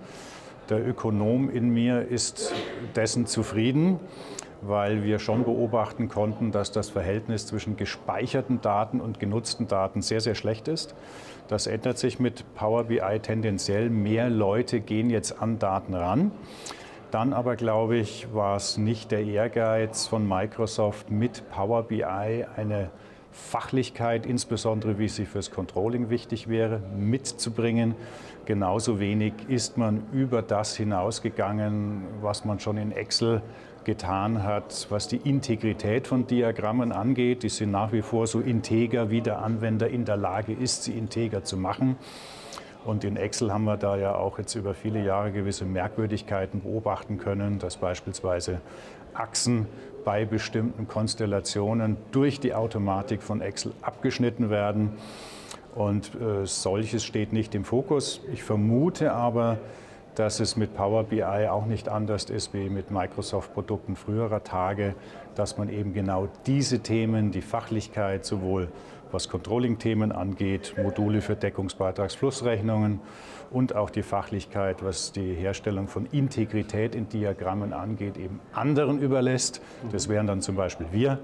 Der 0.70 0.88
Ökonom 0.88 1.50
in 1.50 1.70
mir 1.70 2.08
ist 2.08 2.54
dessen 2.96 3.26
zufrieden, 3.26 4.00
weil 4.62 5.04
wir 5.04 5.20
schon 5.20 5.44
beobachten 5.44 6.10
konnten, 6.10 6.52
dass 6.52 6.72
das 6.72 6.90
Verhältnis 6.90 7.48
zwischen 7.48 7.78
gespeicherten 7.78 8.62
Daten 8.62 9.02
und 9.02 9.20
genutzten 9.20 9.68
Daten 9.68 10.02
sehr, 10.02 10.22
sehr 10.22 10.36
schlecht 10.36 10.68
ist. 10.68 10.96
Das 11.48 11.66
ändert 11.66 11.98
sich 11.98 12.20
mit 12.20 12.44
Power 12.54 12.84
BI 12.84 13.20
tendenziell. 13.22 13.90
Mehr 13.90 14.30
Leute 14.30 14.80
gehen 14.80 15.10
jetzt 15.10 15.42
an 15.42 15.58
Daten 15.58 15.96
ran. 15.96 16.32
Dann 17.10 17.34
aber, 17.34 17.56
glaube 17.56 17.98
ich, 17.98 18.28
war 18.36 18.56
es 18.56 18.78
nicht 18.78 19.10
der 19.10 19.26
Ehrgeiz 19.26 20.06
von 20.06 20.28
Microsoft 20.28 21.10
mit 21.10 21.50
Power 21.50 21.84
BI 21.84 22.04
eine 22.04 22.92
Fachlichkeit, 23.32 24.26
insbesondere 24.26 25.00
wie 25.00 25.08
sie 25.08 25.26
fürs 25.26 25.52
Controlling 25.52 26.10
wichtig 26.10 26.48
wäre, 26.48 26.82
mitzubringen. 26.98 27.96
Genauso 28.46 29.00
wenig 29.00 29.34
ist 29.48 29.78
man 29.78 30.04
über 30.12 30.42
das 30.42 30.76
hinausgegangen, 30.76 32.04
was 32.22 32.46
man 32.46 32.60
schon 32.60 32.78
in 32.78 32.92
Excel 32.92 33.42
getan 33.84 34.44
hat, 34.44 34.88
was 34.90 35.08
die 35.08 35.18
Integrität 35.18 36.08
von 36.08 36.28
Diagrammen 36.28 36.92
angeht. 36.92 37.44
Die 37.44 37.50
sind 37.50 37.72
nach 37.72 37.92
wie 37.92 38.02
vor 38.02 38.28
so 38.28 38.40
integer, 38.40 39.10
wie 39.10 39.22
der 39.22 39.42
Anwender 39.42 39.88
in 39.88 40.06
der 40.06 40.18
Lage 40.18 40.54
ist, 40.54 40.84
sie 40.84 40.98
integer 40.98 41.44
zu 41.44 41.58
machen. 41.58 41.96
Und 42.86 43.04
in 43.04 43.18
Excel 43.18 43.52
haben 43.52 43.66
wir 43.66 43.78
da 43.78 43.98
ja 43.98 44.16
auch 44.16 44.40
jetzt 44.40 44.56
über 44.56 44.74
viele 44.74 45.04
Jahre 45.04 45.32
gewisse 45.32 45.66
Merkwürdigkeiten 45.66 46.62
beobachten 46.62 47.18
können, 47.18 47.60
dass 47.60 47.78
beispielsweise 47.78 48.62
Achsen 49.14 49.68
bei 50.04 50.26
bestimmten 50.26 50.88
Konstellationen 50.88 51.98
durch 52.12 52.40
die 52.40 52.54
Automatik 52.54 53.22
von 53.22 53.42
Excel 53.42 53.74
abgeschnitten 53.82 54.50
werden. 54.50 54.92
Und 55.76 56.12
äh, 56.16 56.46
solches 56.46 57.04
steht 57.04 57.34
nicht 57.34 57.56
im 57.56 57.64
Fokus. 57.64 58.22
Ich 58.34 58.44
vermute 58.44 59.14
aber, 59.14 59.58
dass 60.16 60.40
es 60.40 60.58
mit 60.58 60.76
Power 60.76 61.04
BI 61.04 61.24
auch 61.24 61.66
nicht 61.66 61.88
anders 61.88 62.26
ist 62.26 62.54
wie 62.54 62.70
mit 62.70 62.92
Microsoft-Produkten 62.92 63.96
früherer 63.96 64.44
Tage, 64.44 64.96
dass 65.36 65.58
man 65.58 65.70
eben 65.70 65.94
genau 65.94 66.28
diese 66.46 66.80
Themen, 66.80 67.32
die 67.32 67.42
Fachlichkeit 67.42 68.26
sowohl 68.26 68.68
was 69.12 69.30
Controlling-Themen 69.30 70.12
angeht, 70.12 70.76
Module 70.82 71.22
für 71.22 71.36
Deckungsbeitragsflussrechnungen 71.36 73.00
und 73.52 73.76
auch 73.76 73.90
die 73.90 74.04
Fachlichkeit, 74.04 74.84
was 74.84 75.12
die 75.12 75.34
Herstellung 75.34 75.88
von 75.88 76.06
Integrität 76.06 76.96
in 76.96 77.10
Diagrammen 77.10 77.74
angeht, 77.74 78.18
eben 78.18 78.40
anderen 78.54 79.00
überlässt. 79.00 79.62
Das 79.92 80.10
wären 80.10 80.28
dann 80.28 80.42
zum 80.42 80.56
Beispiel 80.56 80.88
wir. 80.92 81.20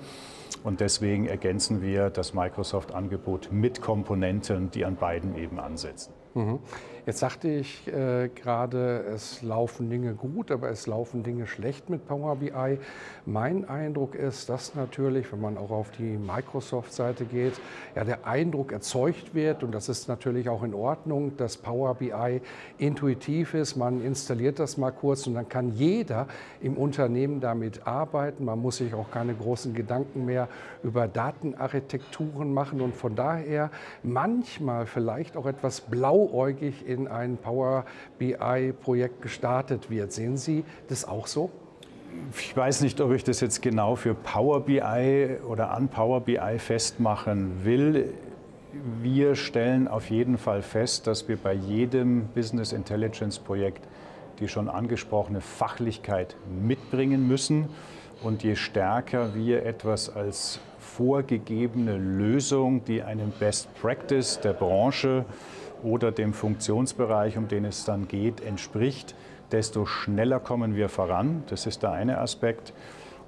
Und 0.64 0.80
deswegen 0.80 1.28
ergänzen 1.28 1.82
wir 1.82 2.10
das 2.10 2.34
Microsoft-Angebot 2.34 3.50
mit 3.52 3.82
Komponenten, 3.82 4.72
die 4.72 4.86
an 4.86 4.96
beiden 4.96 5.38
eben 5.38 5.60
ansetzen. 5.60 6.14
Mhm. 6.34 6.60
Jetzt 7.06 7.20
sagte 7.20 7.48
ich 7.50 7.88
äh, 7.88 8.30
gerade, 8.30 9.06
es 9.14 9.44
laufen 9.44 9.92
Dinge 9.92 10.16
gut, 10.16 10.50
aber 10.50 10.72
es 10.72 10.88
laufen 10.88 11.22
Dinge 11.22 11.46
schlecht 11.46 11.88
mit 11.88 12.08
Power 12.08 12.38
BI. 12.38 12.80
Mein 13.28 13.70
Eindruck 13.70 14.16
ist, 14.16 14.50
dass 14.50 14.74
natürlich, 14.74 15.32
wenn 15.32 15.40
man 15.40 15.56
auch 15.60 15.70
auf 15.70 15.92
die 15.92 16.18
Microsoft-Seite 16.18 17.26
geht, 17.26 17.54
ja 17.96 18.06
der 18.06 18.26
Eindruck 18.26 18.72
erzeugt 18.72 19.36
wird 19.36 19.62
und 19.62 19.72
das 19.72 19.88
ist 19.88 20.08
natürlich 20.08 20.50
auch 20.50 20.64
in 20.64 20.74
Ordnung, 20.74 21.38
dass 21.38 21.58
Power 21.58 21.94
BI 21.94 22.42
intuitiv 22.80 23.54
ist. 23.54 23.76
Man 23.76 24.04
installiert 24.04 24.58
das 24.58 24.78
mal 24.78 24.90
kurz 24.90 25.28
und 25.28 25.36
dann 25.36 25.48
kann 25.48 25.74
jeder 25.74 26.26
im 26.60 26.76
Unternehmen 26.76 27.40
damit 27.40 27.86
arbeiten. 27.86 28.46
Man 28.46 28.60
muss 28.60 28.78
sich 28.78 28.96
auch 28.96 29.12
keine 29.12 29.36
großen 29.36 29.76
Gedanken 29.76 30.26
mehr 30.26 30.48
über 30.82 31.08
Datenarchitekturen 31.08 32.52
machen 32.52 32.82
und 32.82 32.96
von 32.96 33.16
daher 33.16 33.70
manchmal 34.02 34.88
vielleicht 34.88 35.38
auch 35.38 35.46
etwas 35.46 35.82
blauäugig 35.82 36.88
in 36.96 37.08
ein 37.08 37.38
Power 37.38 37.86
BI-Projekt 38.18 39.22
gestartet 39.22 39.90
wird. 39.90 40.12
Sehen 40.12 40.38
Sie 40.38 40.64
das 40.88 41.06
auch 41.06 41.28
so? 41.28 41.52
Ich 42.38 42.56
weiß 42.56 42.82
nicht, 42.82 43.02
ob 43.02 43.12
ich 43.12 43.24
das 43.24 43.42
jetzt 43.42 43.62
genau 43.62 43.96
für 43.96 44.14
Power 44.14 44.62
BI 44.62 45.38
oder 45.48 45.72
an 45.72 45.90
Power 45.90 46.22
BI 46.22 46.60
festmachen 46.60 47.66
will. 47.66 48.14
Wir 49.02 49.36
stellen 49.36 49.88
auf 49.88 50.10
jeden 50.10 50.38
Fall 50.38 50.62
fest, 50.62 51.08
dass 51.08 51.28
wir 51.28 51.38
bei 51.38 51.54
jedem 51.54 52.28
Business 52.34 52.72
Intelligence 52.72 53.40
Projekt 53.40 53.86
die 54.40 54.48
schon 54.48 54.70
angesprochene 54.70 55.42
Fachlichkeit 55.42 56.36
mitbringen 56.62 57.28
müssen. 57.28 57.70
Und 58.22 58.44
je 58.44 58.56
stärker 58.56 59.36
wir 59.36 59.66
etwas 59.66 60.14
als 60.14 60.60
vorgegebene 60.80 61.98
Lösung, 61.98 62.84
die 62.86 63.02
einem 63.04 63.32
Best 63.32 63.70
Practice 63.82 64.40
der 64.40 64.54
Branche 64.54 65.26
oder 65.86 66.12
dem 66.12 66.34
Funktionsbereich, 66.34 67.38
um 67.38 67.48
den 67.48 67.64
es 67.64 67.86
dann 67.86 68.08
geht, 68.08 68.42
entspricht, 68.42 69.16
desto 69.52 69.86
schneller 69.86 70.40
kommen 70.40 70.76
wir 70.76 70.90
voran. 70.90 71.44
Das 71.48 71.68
ist 71.68 71.84
der 71.84 71.92
eine 71.92 72.18
Aspekt. 72.18 72.74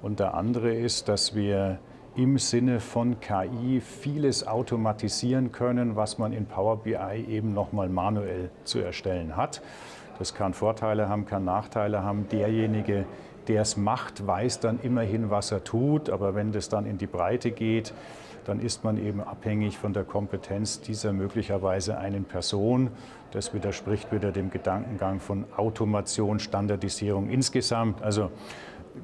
Und 0.02 0.20
der 0.20 0.34
andere 0.34 0.74
ist, 0.74 1.08
dass 1.08 1.34
wir 1.34 1.78
im 2.16 2.36
Sinne 2.38 2.80
von 2.80 3.20
KI 3.20 3.80
vieles 3.80 4.46
automatisieren 4.46 5.52
können, 5.52 5.94
was 5.94 6.18
man 6.18 6.32
in 6.32 6.46
Power 6.46 6.78
BI 6.78 7.24
eben 7.28 7.54
nochmal 7.54 7.88
manuell 7.88 8.50
zu 8.64 8.80
erstellen 8.80 9.36
hat. 9.36 9.62
Das 10.18 10.34
kann 10.34 10.52
Vorteile 10.52 11.08
haben, 11.08 11.26
kann 11.26 11.44
Nachteile 11.44 12.02
haben. 12.02 12.28
Derjenige, 12.28 13.04
der 13.46 13.62
es 13.62 13.76
macht, 13.76 14.26
weiß 14.26 14.58
dann 14.58 14.80
immerhin, 14.82 15.30
was 15.30 15.52
er 15.52 15.62
tut. 15.62 16.10
Aber 16.10 16.34
wenn 16.34 16.50
das 16.50 16.68
dann 16.68 16.86
in 16.86 16.98
die 16.98 17.06
Breite 17.06 17.52
geht, 17.52 17.92
dann 18.48 18.60
ist 18.60 18.82
man 18.82 18.96
eben 18.96 19.20
abhängig 19.20 19.76
von 19.76 19.92
der 19.92 20.04
Kompetenz 20.04 20.80
dieser 20.80 21.12
möglicherweise 21.12 21.98
einen 21.98 22.24
Person. 22.24 22.90
Das 23.30 23.52
widerspricht 23.52 24.10
wieder 24.10 24.32
dem 24.32 24.50
Gedankengang 24.50 25.20
von 25.20 25.44
Automation, 25.56 26.38
Standardisierung 26.38 27.28
insgesamt. 27.28 28.00
Also 28.00 28.30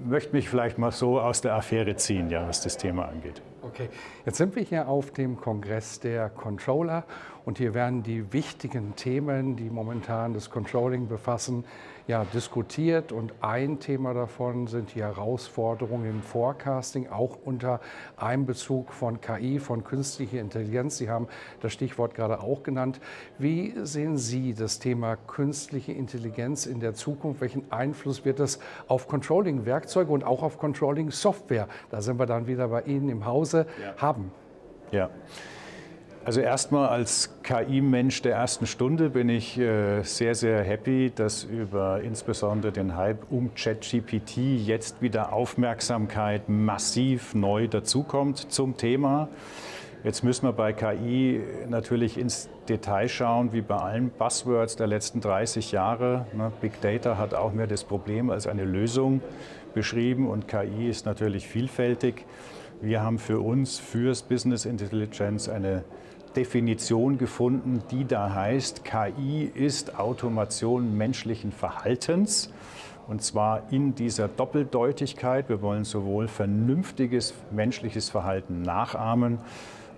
möchte 0.02 0.34
mich 0.34 0.48
vielleicht 0.48 0.78
mal 0.78 0.92
so 0.92 1.20
aus 1.20 1.42
der 1.42 1.54
Affäre 1.54 1.94
ziehen, 1.96 2.30
ja, 2.30 2.48
was 2.48 2.62
das 2.62 2.78
Thema 2.78 3.06
angeht. 3.06 3.42
Okay, 3.60 3.90
jetzt 4.24 4.38
sind 4.38 4.56
wir 4.56 4.62
hier 4.62 4.88
auf 4.88 5.10
dem 5.10 5.36
Kongress 5.36 6.00
der 6.00 6.30
Controller 6.30 7.04
und 7.44 7.58
hier 7.58 7.74
werden 7.74 8.02
die 8.02 8.32
wichtigen 8.32 8.96
Themen, 8.96 9.56
die 9.56 9.68
momentan 9.68 10.32
das 10.32 10.50
Controlling 10.50 11.08
befassen, 11.08 11.64
ja, 12.06 12.24
diskutiert. 12.32 13.12
Und 13.12 13.32
ein 13.40 13.80
Thema 13.80 14.14
davon 14.14 14.66
sind 14.66 14.94
die 14.94 15.02
Herausforderungen 15.02 16.08
im 16.08 16.22
Forecasting, 16.22 17.08
auch 17.08 17.38
unter 17.44 17.80
Einbezug 18.16 18.92
von 18.92 19.20
KI, 19.20 19.58
von 19.58 19.84
künstlicher 19.84 20.40
Intelligenz. 20.40 20.98
Sie 20.98 21.10
haben 21.10 21.28
das 21.60 21.72
Stichwort 21.72 22.14
gerade 22.14 22.40
auch 22.40 22.62
genannt. 22.62 23.00
Wie 23.38 23.74
sehen 23.82 24.16
Sie 24.16 24.54
das 24.54 24.78
Thema 24.78 25.16
künstliche 25.16 25.92
Intelligenz 25.92 26.66
in 26.66 26.80
der 26.80 26.94
Zukunft? 26.94 27.40
Welchen 27.40 27.70
Einfluss 27.72 28.24
wird 28.24 28.38
das 28.38 28.58
auf 28.86 29.08
Controlling-Werkzeuge 29.08 30.12
und 30.12 30.24
auch 30.24 30.42
auf 30.42 30.58
Controlling-Software, 30.58 31.68
da 31.90 32.00
sind 32.00 32.18
wir 32.18 32.26
dann 32.26 32.46
wieder 32.46 32.68
bei 32.68 32.82
Ihnen 32.82 33.08
im 33.08 33.26
Hause, 33.26 33.66
ja. 33.82 33.94
haben? 33.96 34.30
Ja. 34.90 35.10
Also 36.24 36.40
erstmal 36.40 36.88
als 36.88 37.34
KI-Mensch 37.42 38.22
der 38.22 38.34
ersten 38.36 38.66
Stunde 38.66 39.10
bin 39.10 39.28
ich 39.28 39.58
äh, 39.58 40.00
sehr, 40.04 40.34
sehr 40.34 40.62
happy, 40.62 41.12
dass 41.14 41.44
über 41.44 42.00
insbesondere 42.00 42.72
den 42.72 42.96
Hype 42.96 43.30
um 43.30 43.54
ChatGPT 43.54 44.38
jetzt 44.38 45.02
wieder 45.02 45.34
Aufmerksamkeit 45.34 46.48
massiv 46.48 47.34
neu 47.34 47.68
dazukommt 47.68 48.50
zum 48.50 48.78
Thema. 48.78 49.28
Jetzt 50.02 50.24
müssen 50.24 50.46
wir 50.46 50.52
bei 50.52 50.72
KI 50.72 51.42
natürlich 51.68 52.16
ins 52.16 52.48
Detail 52.70 53.08
schauen, 53.08 53.52
wie 53.52 53.60
bei 53.60 53.76
allen 53.76 54.08
Buzzwords 54.08 54.76
der 54.76 54.86
letzten 54.86 55.20
30 55.20 55.72
Jahre. 55.72 56.26
Ne, 56.34 56.50
Big 56.62 56.80
Data 56.80 57.18
hat 57.18 57.34
auch 57.34 57.52
mehr 57.52 57.66
das 57.66 57.84
Problem 57.84 58.30
als 58.30 58.46
eine 58.46 58.64
Lösung 58.64 59.20
beschrieben 59.74 60.28
und 60.28 60.48
KI 60.48 60.88
ist 60.88 61.04
natürlich 61.04 61.46
vielfältig. 61.46 62.24
Wir 62.80 63.02
haben 63.02 63.18
für 63.18 63.40
uns, 63.40 63.78
fürs 63.78 64.22
Business 64.22 64.64
Intelligence 64.64 65.48
eine 65.48 65.84
Definition 66.36 67.18
gefunden, 67.18 67.82
die 67.90 68.04
da 68.04 68.34
heißt, 68.34 68.84
KI 68.84 69.50
ist 69.54 69.98
Automation 69.98 70.96
menschlichen 70.96 71.52
Verhaltens. 71.52 72.50
Und 73.06 73.22
zwar 73.22 73.64
in 73.70 73.94
dieser 73.94 74.28
Doppeldeutigkeit. 74.28 75.48
Wir 75.48 75.60
wollen 75.60 75.84
sowohl 75.84 76.26
vernünftiges 76.26 77.34
menschliches 77.50 78.08
Verhalten 78.08 78.62
nachahmen 78.62 79.38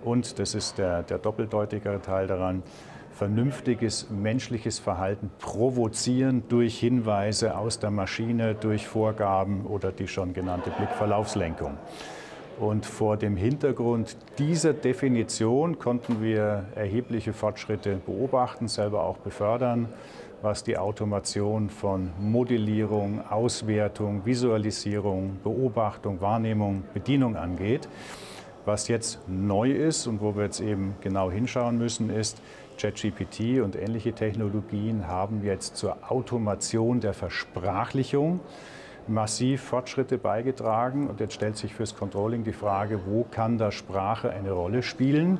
und, 0.03 0.39
das 0.39 0.55
ist 0.55 0.77
der, 0.77 1.03
der 1.03 1.17
doppeldeutigere 1.17 2.01
Teil 2.01 2.27
daran, 2.27 2.63
vernünftiges 3.11 4.09
menschliches 4.09 4.77
Verhalten 4.77 5.31
provozieren 5.39 6.43
durch 6.49 6.79
Hinweise 6.79 7.57
aus 7.57 7.79
der 7.79 7.89
Maschine, 7.89 8.53
durch 8.53 8.87
Vorgaben 8.87 9.65
oder 9.65 9.91
die 9.91 10.07
schon 10.07 10.33
genannte 10.33 10.69
Blickverlaufslenkung. 10.69 11.77
Und 12.59 12.87
vor 12.87 13.17
dem 13.17 13.35
Hintergrund 13.35 14.17
dieser 14.39 14.73
Definition 14.73 15.77
konnten 15.77 16.23
wir 16.23 16.65
erhebliche 16.73 17.31
Fortschritte 17.31 18.01
beobachten, 18.03 18.67
selber 18.67 19.03
auch 19.03 19.17
befördern, 19.17 19.89
was 20.41 20.63
die 20.63 20.77
Automation 20.77 21.69
von 21.69 22.09
Modellierung, 22.19 23.21
Auswertung, 23.29 24.25
Visualisierung, 24.25 25.37
Beobachtung, 25.43 26.19
Wahrnehmung, 26.19 26.83
Bedienung 26.95 27.35
angeht. 27.35 27.87
Was 28.65 28.87
jetzt 28.87 29.19
neu 29.27 29.71
ist 29.71 30.07
und 30.07 30.19
wo 30.19 30.35
wir 30.35 30.45
jetzt 30.45 30.59
eben 30.59 30.95
genau 31.01 31.29
hinschauen 31.29 31.77
müssen, 31.77 32.09
ist, 32.09 32.41
ChatGPT 32.77 33.61
und 33.61 33.75
ähnliche 33.75 34.13
Technologien 34.13 35.07
haben 35.07 35.43
jetzt 35.43 35.77
zur 35.77 35.97
Automation 36.11 36.99
der 36.99 37.13
Versprachlichung 37.13 38.39
massiv 39.09 39.61
Fortschritte 39.61 40.17
beigetragen. 40.17 41.07
Und 41.07 41.19
jetzt 41.19 41.33
stellt 41.33 41.57
sich 41.57 41.73
fürs 41.73 41.95
Controlling 41.95 42.43
die 42.43 42.53
Frage, 42.53 43.01
wo 43.05 43.23
kann 43.23 43.57
da 43.57 43.71
Sprache 43.71 44.29
eine 44.29 44.51
Rolle 44.51 44.83
spielen? 44.83 45.39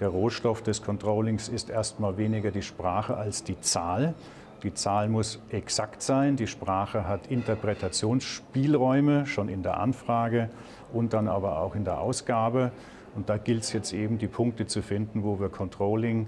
Der 0.00 0.08
Rohstoff 0.08 0.62
des 0.62 0.82
Controllings 0.82 1.48
ist 1.48 1.70
erstmal 1.70 2.16
weniger 2.16 2.50
die 2.50 2.62
Sprache 2.62 3.16
als 3.16 3.44
die 3.44 3.60
Zahl. 3.60 4.14
Die 4.62 4.74
Zahl 4.74 5.08
muss 5.08 5.40
exakt 5.50 6.02
sein. 6.02 6.36
Die 6.36 6.46
Sprache 6.46 7.06
hat 7.06 7.26
Interpretationsspielräume 7.26 9.26
schon 9.26 9.48
in 9.48 9.62
der 9.62 9.78
Anfrage 9.78 10.48
und 10.92 11.12
dann 11.12 11.28
aber 11.28 11.58
auch 11.58 11.74
in 11.74 11.84
der 11.84 12.00
Ausgabe. 12.00 12.72
Und 13.14 13.28
da 13.28 13.36
gilt 13.36 13.62
es 13.62 13.72
jetzt 13.72 13.92
eben, 13.92 14.18
die 14.18 14.26
Punkte 14.26 14.66
zu 14.66 14.82
finden, 14.82 15.22
wo 15.22 15.38
wir 15.38 15.48
Controlling 15.48 16.26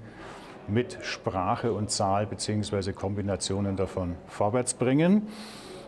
mit 0.68 0.98
Sprache 1.02 1.72
und 1.72 1.90
Zahl 1.90 2.26
bzw. 2.26 2.92
Kombinationen 2.92 3.76
davon 3.76 4.16
vorwärts 4.26 4.74
bringen. 4.74 5.28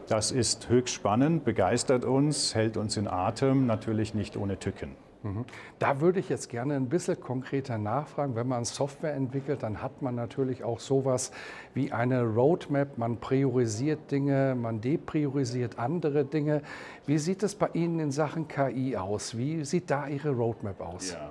Das 0.09 0.33
ist 0.33 0.71
höchst 0.71 0.95
spannend, 0.95 1.45
begeistert 1.45 2.07
uns, 2.07 2.55
hält 2.55 2.79
uns 2.79 2.97
in 2.97 3.07
Atem, 3.07 3.67
natürlich 3.67 4.15
nicht 4.15 4.39
ohne 4.39 4.59
Tücken. 4.59 4.97
Mhm. 5.23 5.45
Da 5.79 6.01
würde 6.01 6.19
ich 6.19 6.31
jetzt 6.31 6.49
gerne 6.49 6.77
ein 6.77 6.89
bisschen 6.89 7.21
konkreter 7.21 7.77
nachfragen. 7.77 8.35
Wenn 8.35 8.49
man 8.49 8.65
Software 8.65 9.13
entwickelt, 9.13 9.63
dann 9.63 9.83
hat 9.83 10.01
man 10.01 10.15
natürlich 10.15 10.65
auch 10.65 10.81
sowas 10.81 11.31
wie 11.75 11.93
eine 11.93 12.23
Roadmap. 12.23 12.97
Man 12.97 13.19
priorisiert 13.19 14.11
Dinge, 14.11 14.57
man 14.59 14.81
depriorisiert 14.81 15.79
andere 15.79 16.25
Dinge. 16.25 16.63
Wie 17.05 17.19
sieht 17.19 17.43
es 17.43 17.55
bei 17.55 17.69
Ihnen 17.75 18.01
in 18.01 18.11
Sachen 18.11 18.49
KI 18.49 18.97
aus? 18.97 19.37
Wie 19.37 19.63
sieht 19.65 19.91
da 19.91 20.07
Ihre 20.07 20.31
Roadmap 20.31 20.81
aus? 20.81 21.13
Ja. 21.13 21.31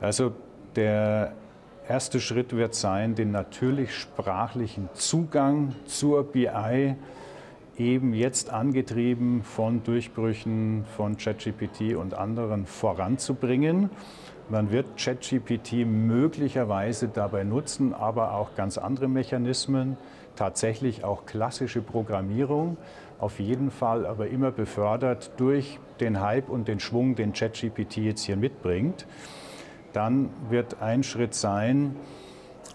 Also 0.00 0.32
der 0.74 1.34
erste 1.88 2.18
Schritt 2.18 2.56
wird 2.56 2.74
sein, 2.74 3.14
den 3.14 3.30
natürlich 3.30 3.94
sprachlichen 3.94 4.88
Zugang 4.94 5.76
zur 5.84 6.24
BI 6.24 6.96
eben 7.78 8.12
jetzt 8.12 8.50
angetrieben 8.50 9.42
von 9.42 9.82
Durchbrüchen 9.82 10.84
von 10.96 11.16
ChatGPT 11.16 11.94
und 11.94 12.14
anderen 12.14 12.66
voranzubringen. 12.66 13.90
Man 14.48 14.70
wird 14.70 14.98
ChatGPT 14.98 15.86
möglicherweise 15.86 17.08
dabei 17.08 17.44
nutzen, 17.44 17.94
aber 17.94 18.34
auch 18.34 18.54
ganz 18.54 18.76
andere 18.76 19.08
Mechanismen, 19.08 19.96
tatsächlich 20.36 21.04
auch 21.04 21.24
klassische 21.24 21.80
Programmierung, 21.80 22.76
auf 23.18 23.38
jeden 23.38 23.70
Fall 23.70 24.04
aber 24.04 24.26
immer 24.28 24.50
befördert 24.50 25.30
durch 25.38 25.78
den 26.00 26.20
Hype 26.20 26.48
und 26.48 26.68
den 26.68 26.80
Schwung, 26.80 27.14
den 27.14 27.32
ChatGPT 27.32 27.98
jetzt 27.98 28.24
hier 28.24 28.36
mitbringt. 28.36 29.06
Dann 29.92 30.30
wird 30.50 30.82
ein 30.82 31.02
Schritt 31.02 31.34
sein, 31.34 31.96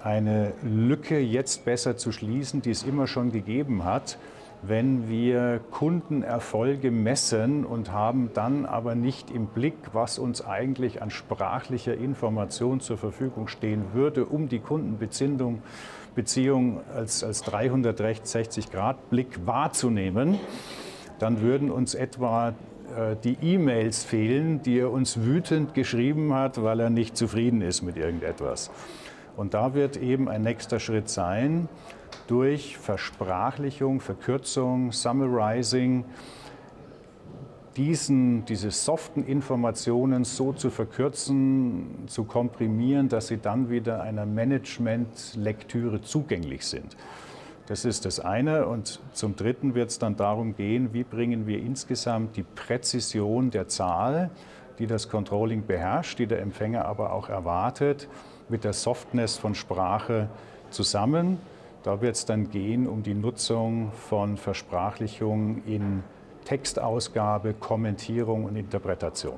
eine 0.03 0.53
Lücke 0.63 1.19
jetzt 1.19 1.65
besser 1.65 1.97
zu 1.97 2.11
schließen, 2.11 2.61
die 2.61 2.71
es 2.71 2.83
immer 2.83 3.07
schon 3.07 3.31
gegeben 3.31 3.83
hat 3.83 4.17
wenn 4.61 5.09
wir 5.09 5.59
Kundenerfolge 5.71 6.91
messen 6.91 7.65
und 7.65 7.91
haben 7.91 8.31
dann 8.33 8.65
aber 8.65 8.95
nicht 8.95 9.31
im 9.31 9.47
Blick, 9.47 9.75
was 9.93 10.19
uns 10.19 10.45
eigentlich 10.45 11.01
an 11.01 11.11
sprachlicher 11.11 11.95
Information 11.95 12.79
zur 12.79 12.97
Verfügung 12.97 13.47
stehen 13.47 13.93
würde, 13.93 14.25
um 14.25 14.49
die 14.49 14.59
Kundenbeziehung 14.59 15.61
Beziehung 16.17 16.81
als, 16.95 17.23
als 17.23 17.45
360-Grad-Blick 17.45 19.45
wahrzunehmen, 19.45 20.39
dann 21.19 21.41
würden 21.41 21.69
uns 21.69 21.93
etwa 21.93 22.55
äh, 22.95 23.15
die 23.23 23.37
E-Mails 23.39 24.03
fehlen, 24.03 24.63
die 24.63 24.79
er 24.79 24.91
uns 24.91 25.21
wütend 25.21 25.75
geschrieben 25.75 26.33
hat, 26.33 26.63
weil 26.63 26.79
er 26.79 26.89
nicht 26.89 27.15
zufrieden 27.15 27.61
ist 27.61 27.83
mit 27.83 27.97
irgendetwas. 27.97 28.71
Und 29.35 29.53
da 29.53 29.75
wird 29.75 29.97
eben 29.97 30.27
ein 30.27 30.41
nächster 30.41 30.79
Schritt 30.79 31.07
sein, 31.07 31.69
durch 32.27 32.77
Versprachlichung, 32.77 34.01
Verkürzung, 34.01 34.91
Summarizing, 34.91 36.05
diesen, 37.77 38.43
diese 38.45 38.71
soften 38.71 39.23
Informationen 39.23 40.23
so 40.23 40.51
zu 40.51 40.71
verkürzen, 40.71 42.07
zu 42.07 42.23
komprimieren, 42.23 43.07
dass 43.07 43.27
sie 43.27 43.37
dann 43.37 43.69
wieder 43.69 44.01
einer 44.01 44.25
Management-Lektüre 44.25 46.01
zugänglich 46.01 46.65
sind. 46.65 46.97
Das 47.67 47.85
ist 47.85 48.05
das 48.05 48.19
eine. 48.19 48.65
Und 48.65 48.99
zum 49.13 49.35
Dritten 49.35 49.75
wird 49.75 49.91
es 49.91 49.99
dann 49.99 50.15
darum 50.15 50.55
gehen, 50.55 50.93
wie 50.93 51.03
bringen 51.03 51.45
wir 51.45 51.59
insgesamt 51.59 52.35
die 52.35 52.43
Präzision 52.43 53.51
der 53.51 53.67
Zahl, 53.67 54.31
die 54.79 54.87
das 54.87 55.09
Controlling 55.09 55.65
beherrscht, 55.65 56.17
die 56.17 56.27
der 56.27 56.41
Empfänger 56.41 56.85
aber 56.85 57.11
auch 57.11 57.29
erwartet, 57.29 58.07
mit 58.49 58.63
der 58.63 58.73
Softness 58.73 59.37
von 59.37 59.53
Sprache 59.53 60.29
zusammen. 60.71 61.39
Da 61.83 62.01
wird 62.01 62.15
es 62.15 62.25
dann 62.25 62.49
gehen 62.49 62.87
um 62.87 63.03
die 63.03 63.13
Nutzung 63.13 63.91
von 63.91 64.37
Versprachlichung 64.37 65.63
in 65.65 66.03
Textausgabe, 66.47 67.55
Kommentierung 67.55 68.45
und 68.45 68.55
Interpretation. 68.55 69.35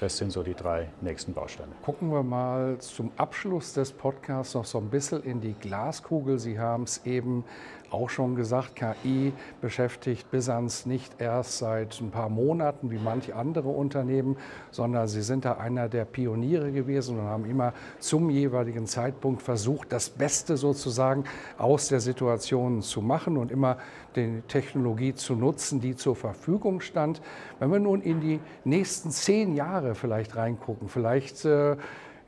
Das 0.00 0.16
sind 0.16 0.32
so 0.32 0.42
die 0.42 0.54
drei 0.54 0.88
nächsten 1.02 1.34
Bausteine. 1.34 1.72
Gucken 1.82 2.10
wir 2.10 2.22
mal 2.22 2.78
zum 2.78 3.10
Abschluss 3.18 3.74
des 3.74 3.92
Podcasts 3.92 4.54
noch 4.54 4.64
so 4.64 4.78
ein 4.78 4.88
bisschen 4.88 5.22
in 5.24 5.42
die 5.42 5.52
Glaskugel. 5.52 6.38
Sie 6.38 6.58
haben 6.58 6.84
es 6.84 7.04
eben 7.04 7.44
auch 7.90 8.08
schon 8.08 8.34
gesagt, 8.34 8.76
KI 8.76 9.32
beschäftigt 9.60 10.30
Bisans 10.30 10.86
nicht 10.86 11.20
erst 11.20 11.58
seit 11.58 12.00
ein 12.00 12.10
paar 12.10 12.28
Monaten 12.28 12.90
wie 12.90 12.98
manche 12.98 13.34
andere 13.34 13.68
Unternehmen, 13.68 14.36
sondern 14.70 15.08
sie 15.08 15.22
sind 15.22 15.44
da 15.44 15.54
einer 15.54 15.88
der 15.88 16.04
Pioniere 16.04 16.70
gewesen 16.70 17.18
und 17.18 17.26
haben 17.26 17.44
immer 17.44 17.72
zum 17.98 18.30
jeweiligen 18.30 18.86
Zeitpunkt 18.86 19.42
versucht, 19.42 19.92
das 19.92 20.10
Beste 20.10 20.56
sozusagen 20.56 21.24
aus 21.56 21.88
der 21.88 22.00
Situation 22.00 22.82
zu 22.82 23.00
machen 23.00 23.36
und 23.36 23.50
immer 23.50 23.78
die 24.18 24.42
Technologie 24.42 25.14
zu 25.14 25.34
nutzen, 25.34 25.80
die 25.80 25.96
zur 25.96 26.16
Verfügung 26.16 26.80
stand. 26.80 27.20
Wenn 27.58 27.70
wir 27.70 27.78
nun 27.78 28.00
in 28.02 28.20
die 28.20 28.40
nächsten 28.64 29.10
zehn 29.10 29.54
Jahre 29.54 29.94
vielleicht 29.94 30.36
reingucken, 30.36 30.88
vielleicht 30.88 31.44
äh, 31.44 31.76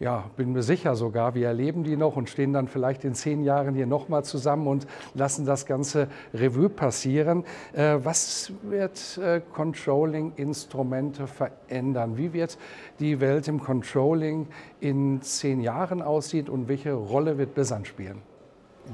ja, 0.00 0.24
bin 0.36 0.52
mir 0.52 0.62
sicher 0.62 0.96
sogar, 0.96 1.34
wir 1.34 1.46
erleben 1.46 1.84
die 1.84 1.96
noch 1.96 2.16
und 2.16 2.30
stehen 2.30 2.54
dann 2.54 2.68
vielleicht 2.68 3.04
in 3.04 3.14
zehn 3.14 3.42
Jahren 3.42 3.74
hier 3.74 3.86
nochmal 3.86 4.24
zusammen 4.24 4.66
und 4.66 4.86
lassen 5.12 5.44
das 5.44 5.66
ganze 5.66 6.08
Revue 6.32 6.70
passieren. 6.70 7.44
Äh, 7.74 7.98
was 8.02 8.50
wird 8.62 9.18
äh, 9.22 9.42
Controlling-Instrumente 9.52 11.26
verändern? 11.26 12.16
Wie 12.16 12.32
wird 12.32 12.56
die 12.98 13.20
Welt 13.20 13.46
im 13.46 13.60
Controlling 13.60 14.48
in 14.80 15.20
zehn 15.20 15.60
Jahren 15.60 16.00
aussehen 16.00 16.48
und 16.48 16.68
welche 16.68 16.94
Rolle 16.94 17.36
wird 17.36 17.54
BISAN 17.54 17.84
spielen? 17.84 18.22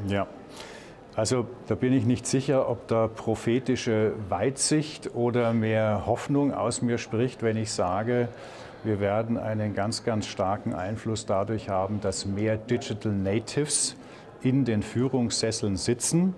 Ja. 0.09 0.27
Also 1.17 1.47
da 1.67 1.75
bin 1.75 1.95
ich 1.95 2.05
nicht 2.05 2.27
sicher, 2.27 2.69
ob 2.69 2.89
da 2.89 3.09
prophetische 3.09 4.13
Weitsicht 4.29 5.15
oder 5.15 5.55
mehr 5.55 6.03
Hoffnung 6.05 6.53
aus 6.53 6.83
mir 6.83 6.99
spricht, 6.99 7.43
wenn 7.43 7.57
ich 7.57 7.73
sage, 7.73 8.29
wir 8.85 9.01
werden 9.01 9.39
einen 9.39 9.75
ganz, 9.75 10.05
ganz 10.05 10.27
starken 10.27 10.75
Einfluss 10.75 11.25
dadurch 11.25 11.71
haben, 11.71 12.03
dass 12.03 12.27
mehr 12.27 12.59
Digital 12.59 13.13
Natives 13.13 13.97
in 14.43 14.67
den 14.67 14.83
Führungssesseln 14.83 15.79
sitzen. 15.79 16.35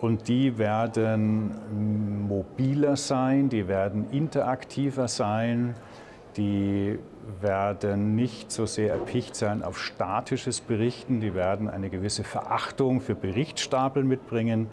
Und 0.00 0.26
die 0.26 0.56
werden 0.56 1.54
mobiler 2.26 2.96
sein, 2.96 3.50
die 3.50 3.68
werden 3.68 4.10
interaktiver 4.10 5.06
sein, 5.06 5.74
die 6.36 6.98
werden 7.40 8.14
nicht 8.14 8.50
so 8.50 8.66
sehr 8.66 8.92
erpicht 8.92 9.36
sein 9.36 9.62
auf 9.62 9.78
statisches 9.78 10.60
Berichten, 10.60 11.20
die 11.20 11.34
werden 11.34 11.68
eine 11.68 11.90
gewisse 11.90 12.24
Verachtung 12.24 13.00
für 13.00 13.14
Berichtsstapel 13.14 14.04
mitbringen. 14.04 14.68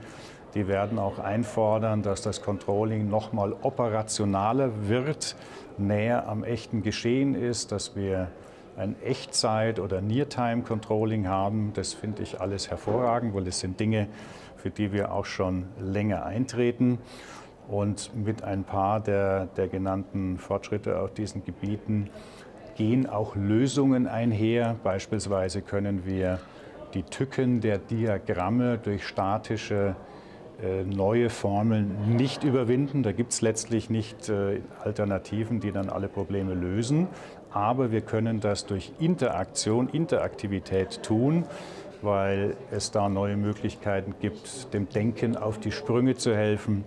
Die 0.56 0.68
werden 0.68 0.98
auch 0.98 1.20
einfordern, 1.20 2.02
dass 2.02 2.24
das 2.24 2.42
Controlling 2.42 3.08
noch 3.08 3.34
mal 3.34 3.54
operationaler 3.62 4.90
wird, 4.90 5.36
näher 5.78 6.28
am 6.28 6.44
echten 6.44 6.82
Geschehen 6.82 7.36
ist, 7.36 7.72
dass 7.72 7.96
wir 7.96 8.30
ein 8.76 8.96
Echtzeit- 9.04 9.80
oder 9.80 10.02
Near-Time-Controlling 10.02 11.28
haben. 11.28 11.72
Das 11.76 11.94
finde 11.94 12.24
ich 12.24 12.42
alles 12.42 12.72
hervorragend, 12.72 13.36
weil 13.36 13.48
es 13.48 13.60
sind 13.60 13.80
Dinge, 13.80 14.08
für 14.56 14.70
die 14.72 14.92
wir 14.92 15.14
auch 15.14 15.26
schon 15.26 15.66
länger 15.80 16.26
eintreten. 16.26 16.98
Und 17.70 18.12
mit 18.16 18.44
ein 18.44 18.64
paar 18.64 19.00
der, 19.00 19.46
der 19.46 19.68
genannten 19.68 20.40
Fortschritte 20.40 21.00
auf 21.00 21.14
diesen 21.14 21.46
Gebieten 21.46 22.10
gehen 22.76 23.08
auch 23.08 23.36
Lösungen 23.36 24.08
einher. 24.08 24.76
Beispielsweise 24.84 25.62
können 25.62 26.06
wir 26.06 26.40
die 26.96 27.04
Tücken 27.04 27.62
der 27.62 27.78
Diagramme 27.78 28.80
durch 28.80 29.06
statische 29.06 29.96
äh, 30.64 30.84
neue 30.84 31.30
Formeln 31.30 32.16
nicht 32.18 32.44
überwinden. 32.44 33.04
Da 33.04 33.12
gibt 33.12 33.34
es 33.34 33.42
letztlich 33.42 33.92
nicht 33.92 34.30
äh, 34.30 34.62
Alternativen, 34.84 35.60
die 35.60 35.72
dann 35.72 35.90
alle 35.90 36.08
Probleme 36.08 36.56
lösen. 36.56 37.08
Aber 37.52 37.92
wir 37.92 38.02
können 38.02 38.40
das 38.40 38.66
durch 38.66 38.92
Interaktion, 39.00 39.90
Interaktivität 39.90 41.04
tun, 41.04 41.46
weil 42.02 42.56
es 42.72 42.90
da 42.90 43.10
neue 43.10 43.38
Möglichkeiten 43.38 44.16
gibt, 44.20 44.74
dem 44.74 44.90
Denken 44.90 45.38
auf 45.38 45.60
die 45.60 45.72
Sprünge 45.72 46.16
zu 46.16 46.36
helfen 46.36 46.84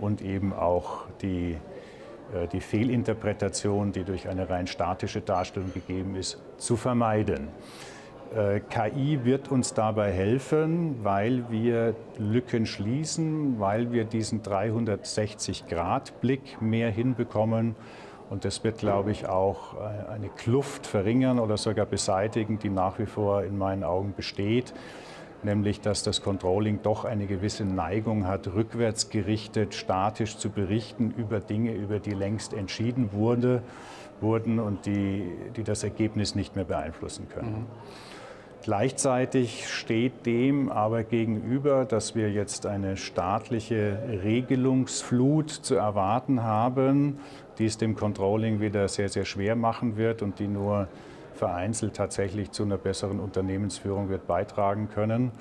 und 0.00 0.22
eben 0.22 0.52
auch 0.52 1.06
die, 1.22 1.56
äh, 2.34 2.48
die 2.52 2.60
Fehlinterpretation, 2.60 3.92
die 3.92 4.02
durch 4.04 4.28
eine 4.28 4.50
rein 4.50 4.66
statische 4.66 5.20
Darstellung 5.20 5.72
gegeben 5.72 6.16
ist, 6.16 6.42
zu 6.56 6.76
vermeiden. 6.76 7.48
Äh, 8.34 8.60
KI 8.60 9.24
wird 9.24 9.50
uns 9.50 9.72
dabei 9.72 10.12
helfen, 10.12 11.02
weil 11.02 11.50
wir 11.50 11.94
Lücken 12.18 12.66
schließen, 12.66 13.58
weil 13.58 13.90
wir 13.90 14.04
diesen 14.04 14.42
360-Grad-Blick 14.42 16.60
mehr 16.60 16.90
hinbekommen. 16.90 17.74
Und 18.28 18.44
das 18.44 18.62
wird, 18.64 18.76
glaube 18.76 19.12
ich, 19.12 19.26
auch 19.26 19.72
äh, 19.74 19.78
eine 20.10 20.28
Kluft 20.28 20.86
verringern 20.86 21.38
oder 21.38 21.56
sogar 21.56 21.86
beseitigen, 21.86 22.58
die 22.58 22.68
nach 22.68 22.98
wie 22.98 23.06
vor 23.06 23.44
in 23.44 23.56
meinen 23.56 23.82
Augen 23.82 24.12
besteht. 24.14 24.74
Nämlich, 25.42 25.80
dass 25.80 26.02
das 26.02 26.22
Controlling 26.22 26.80
doch 26.82 27.04
eine 27.04 27.26
gewisse 27.26 27.64
Neigung 27.64 28.26
hat, 28.26 28.48
rückwärts 28.48 29.08
gerichtet, 29.08 29.74
statisch 29.74 30.36
zu 30.36 30.50
berichten 30.50 31.14
über 31.16 31.38
Dinge, 31.38 31.72
über 31.74 32.00
die 32.00 32.10
längst 32.10 32.52
entschieden 32.52 33.12
wurde, 33.12 33.62
wurden 34.20 34.58
und 34.58 34.84
die, 34.86 35.30
die 35.56 35.62
das 35.62 35.84
Ergebnis 35.84 36.34
nicht 36.34 36.56
mehr 36.56 36.64
beeinflussen 36.64 37.28
können. 37.28 37.60
Mhm. 37.60 37.66
Gleichzeitig 38.62 39.68
steht 39.68 40.26
dem 40.26 40.70
aber 40.70 41.04
gegenüber, 41.04 41.84
dass 41.84 42.14
wir 42.14 42.30
jetzt 42.30 42.66
eine 42.66 42.96
staatliche 42.96 43.98
Regelungsflut 44.24 45.50
zu 45.50 45.76
erwarten 45.76 46.42
haben, 46.42 47.20
die 47.58 47.66
es 47.66 47.78
dem 47.78 47.94
Controlling 47.94 48.60
wieder 48.60 48.88
sehr, 48.88 49.08
sehr 49.08 49.24
schwer 49.24 49.56
machen 49.56 49.96
wird 49.96 50.22
und 50.22 50.38
die 50.38 50.48
nur 50.48 50.88
vereinzelt 51.38 51.94
tatsächlich 51.94 52.50
zu 52.50 52.64
einer 52.64 52.76
besseren 52.76 53.20
Unternehmensführung 53.20 54.08
wird 54.08 54.26
beitragen 54.26 54.88
können. 54.88 55.32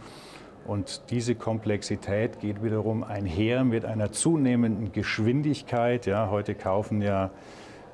Und 0.65 1.09
diese 1.11 1.35
Komplexität 1.35 2.39
geht 2.39 2.63
wiederum 2.63 3.03
einher 3.03 3.63
mit 3.63 3.85
einer 3.85 4.11
zunehmenden 4.11 4.91
Geschwindigkeit. 4.91 6.05
Ja, 6.05 6.29
heute 6.29 6.55
kaufen 6.55 7.01
ja 7.01 7.31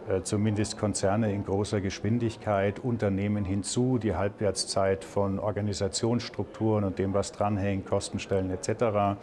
äh, 0.10 0.22
zumindest 0.24 0.78
Konzerne 0.78 1.32
in 1.32 1.46
großer 1.46 1.82
Geschwindigkeit, 1.82 2.80
Unternehmen 2.80 3.46
hinzu, 3.46 4.00
die 4.00 4.16
Halbwertszeit 4.16 5.06
von 5.06 5.40
Organisationsstrukturen 5.40 6.84
und 6.84 7.00
dem, 7.00 7.14
was 7.14 7.32
dranhängt, 7.32 7.86
Kostenstellen 7.86 8.52
etc., 8.52 9.18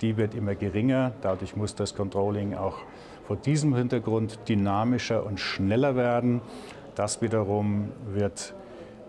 die 0.00 0.16
wird 0.16 0.34
immer 0.34 0.56
geringer. 0.56 1.12
Dadurch 1.20 1.54
muss 1.54 1.74
das 1.76 1.94
Controlling 1.94 2.54
auch 2.54 2.78
vor 3.26 3.36
diesem 3.36 3.76
Hintergrund 3.76 4.38
dynamischer 4.48 5.24
und 5.24 5.38
schneller 5.38 5.94
werden. 5.94 6.40
Das 6.94 7.22
wiederum 7.22 7.92
wird 8.06 8.54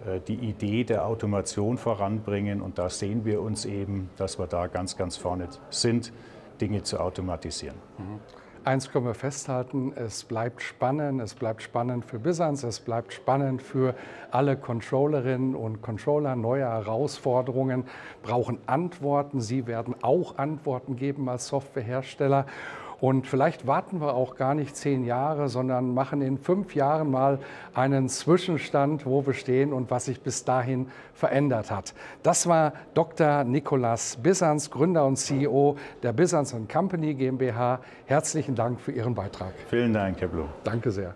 äh, 0.06 0.19
die 0.19 0.36
Idee 0.36 0.84
der 0.84 1.06
Automation 1.06 1.78
voranbringen 1.78 2.62
und 2.62 2.78
da 2.78 2.89
sehen 2.89 3.26
wir 3.26 3.41
uns 3.41 3.65
eben, 3.65 4.10
dass 4.17 4.39
wir 4.39 4.48
da 4.48 4.67
ganz, 4.67 4.98
ganz 4.98 5.17
vorne 5.17 5.48
sind, 5.69 6.12
Dinge 6.60 6.84
zu 6.84 7.00
automatisieren. 7.00 7.78
Mhm. 7.98 8.19
Eins 8.65 8.89
können 8.89 9.06
wir 9.06 9.13
festhalten, 9.13 9.93
es 9.95 10.24
bleibt 10.24 10.60
spannend, 10.63 11.21
es 11.21 11.36
bleibt 11.36 11.62
spannend 11.62 12.04
für 12.04 12.17
Business, 12.17 12.63
es 12.63 12.80
bleibt 12.80 13.13
spannend 13.13 13.62
für 13.62 13.93
alle 14.32 14.58
Controllerinnen 14.58 15.54
und 15.54 15.84
Controller. 15.84 16.36
Neue 16.36 16.63
Herausforderungen 16.63 17.86
brauchen 18.24 18.58
Antworten. 18.65 19.39
Sie 19.39 19.67
werden 19.67 19.93
auch 20.02 20.39
Antworten 20.39 20.95
geben 20.95 21.30
als 21.30 21.48
Softwarehersteller. 21.50 22.48
Und 23.00 23.28
vielleicht 23.28 23.68
warten 23.68 24.02
wir 24.02 24.14
auch 24.14 24.36
gar 24.36 24.56
nicht 24.56 24.76
zehn 24.76 25.04
Jahre, 25.04 25.50
sondern 25.50 25.94
machen 25.94 26.22
in 26.22 26.38
fünf 26.38 26.76
Jahren 26.76 27.12
mal 27.12 27.40
einen 27.74 28.10
Zwischenstand, 28.10 29.06
wo 29.06 29.26
wir 29.26 29.34
stehen 29.34 29.74
und 29.74 29.92
was 29.92 30.06
sich 30.06 30.22
bis 30.22 30.46
dahin 30.46 30.88
verändert 31.14 31.72
hat. 31.72 31.94
Das 32.24 32.48
war 32.48 32.74
Dr. 32.94 33.44
Nikolas 33.44 34.18
Bissans, 34.18 34.72
Gründer 34.72 35.06
und 35.06 35.18
CEO 35.18 35.78
der 36.04 36.14
Bissans 36.14 36.56
Company 36.72 37.14
GmbH. 37.14 37.80
Herzlichen 38.06 38.56
Dank 38.56 38.80
für 38.80 38.92
Ihren 38.92 39.16
Beitrag. 39.16 39.54
Vielen 39.70 39.94
Dank, 39.94 40.22
Herr 40.22 40.28
Blum. 40.28 40.50
Danke 40.64 40.92
sehr. 40.92 41.16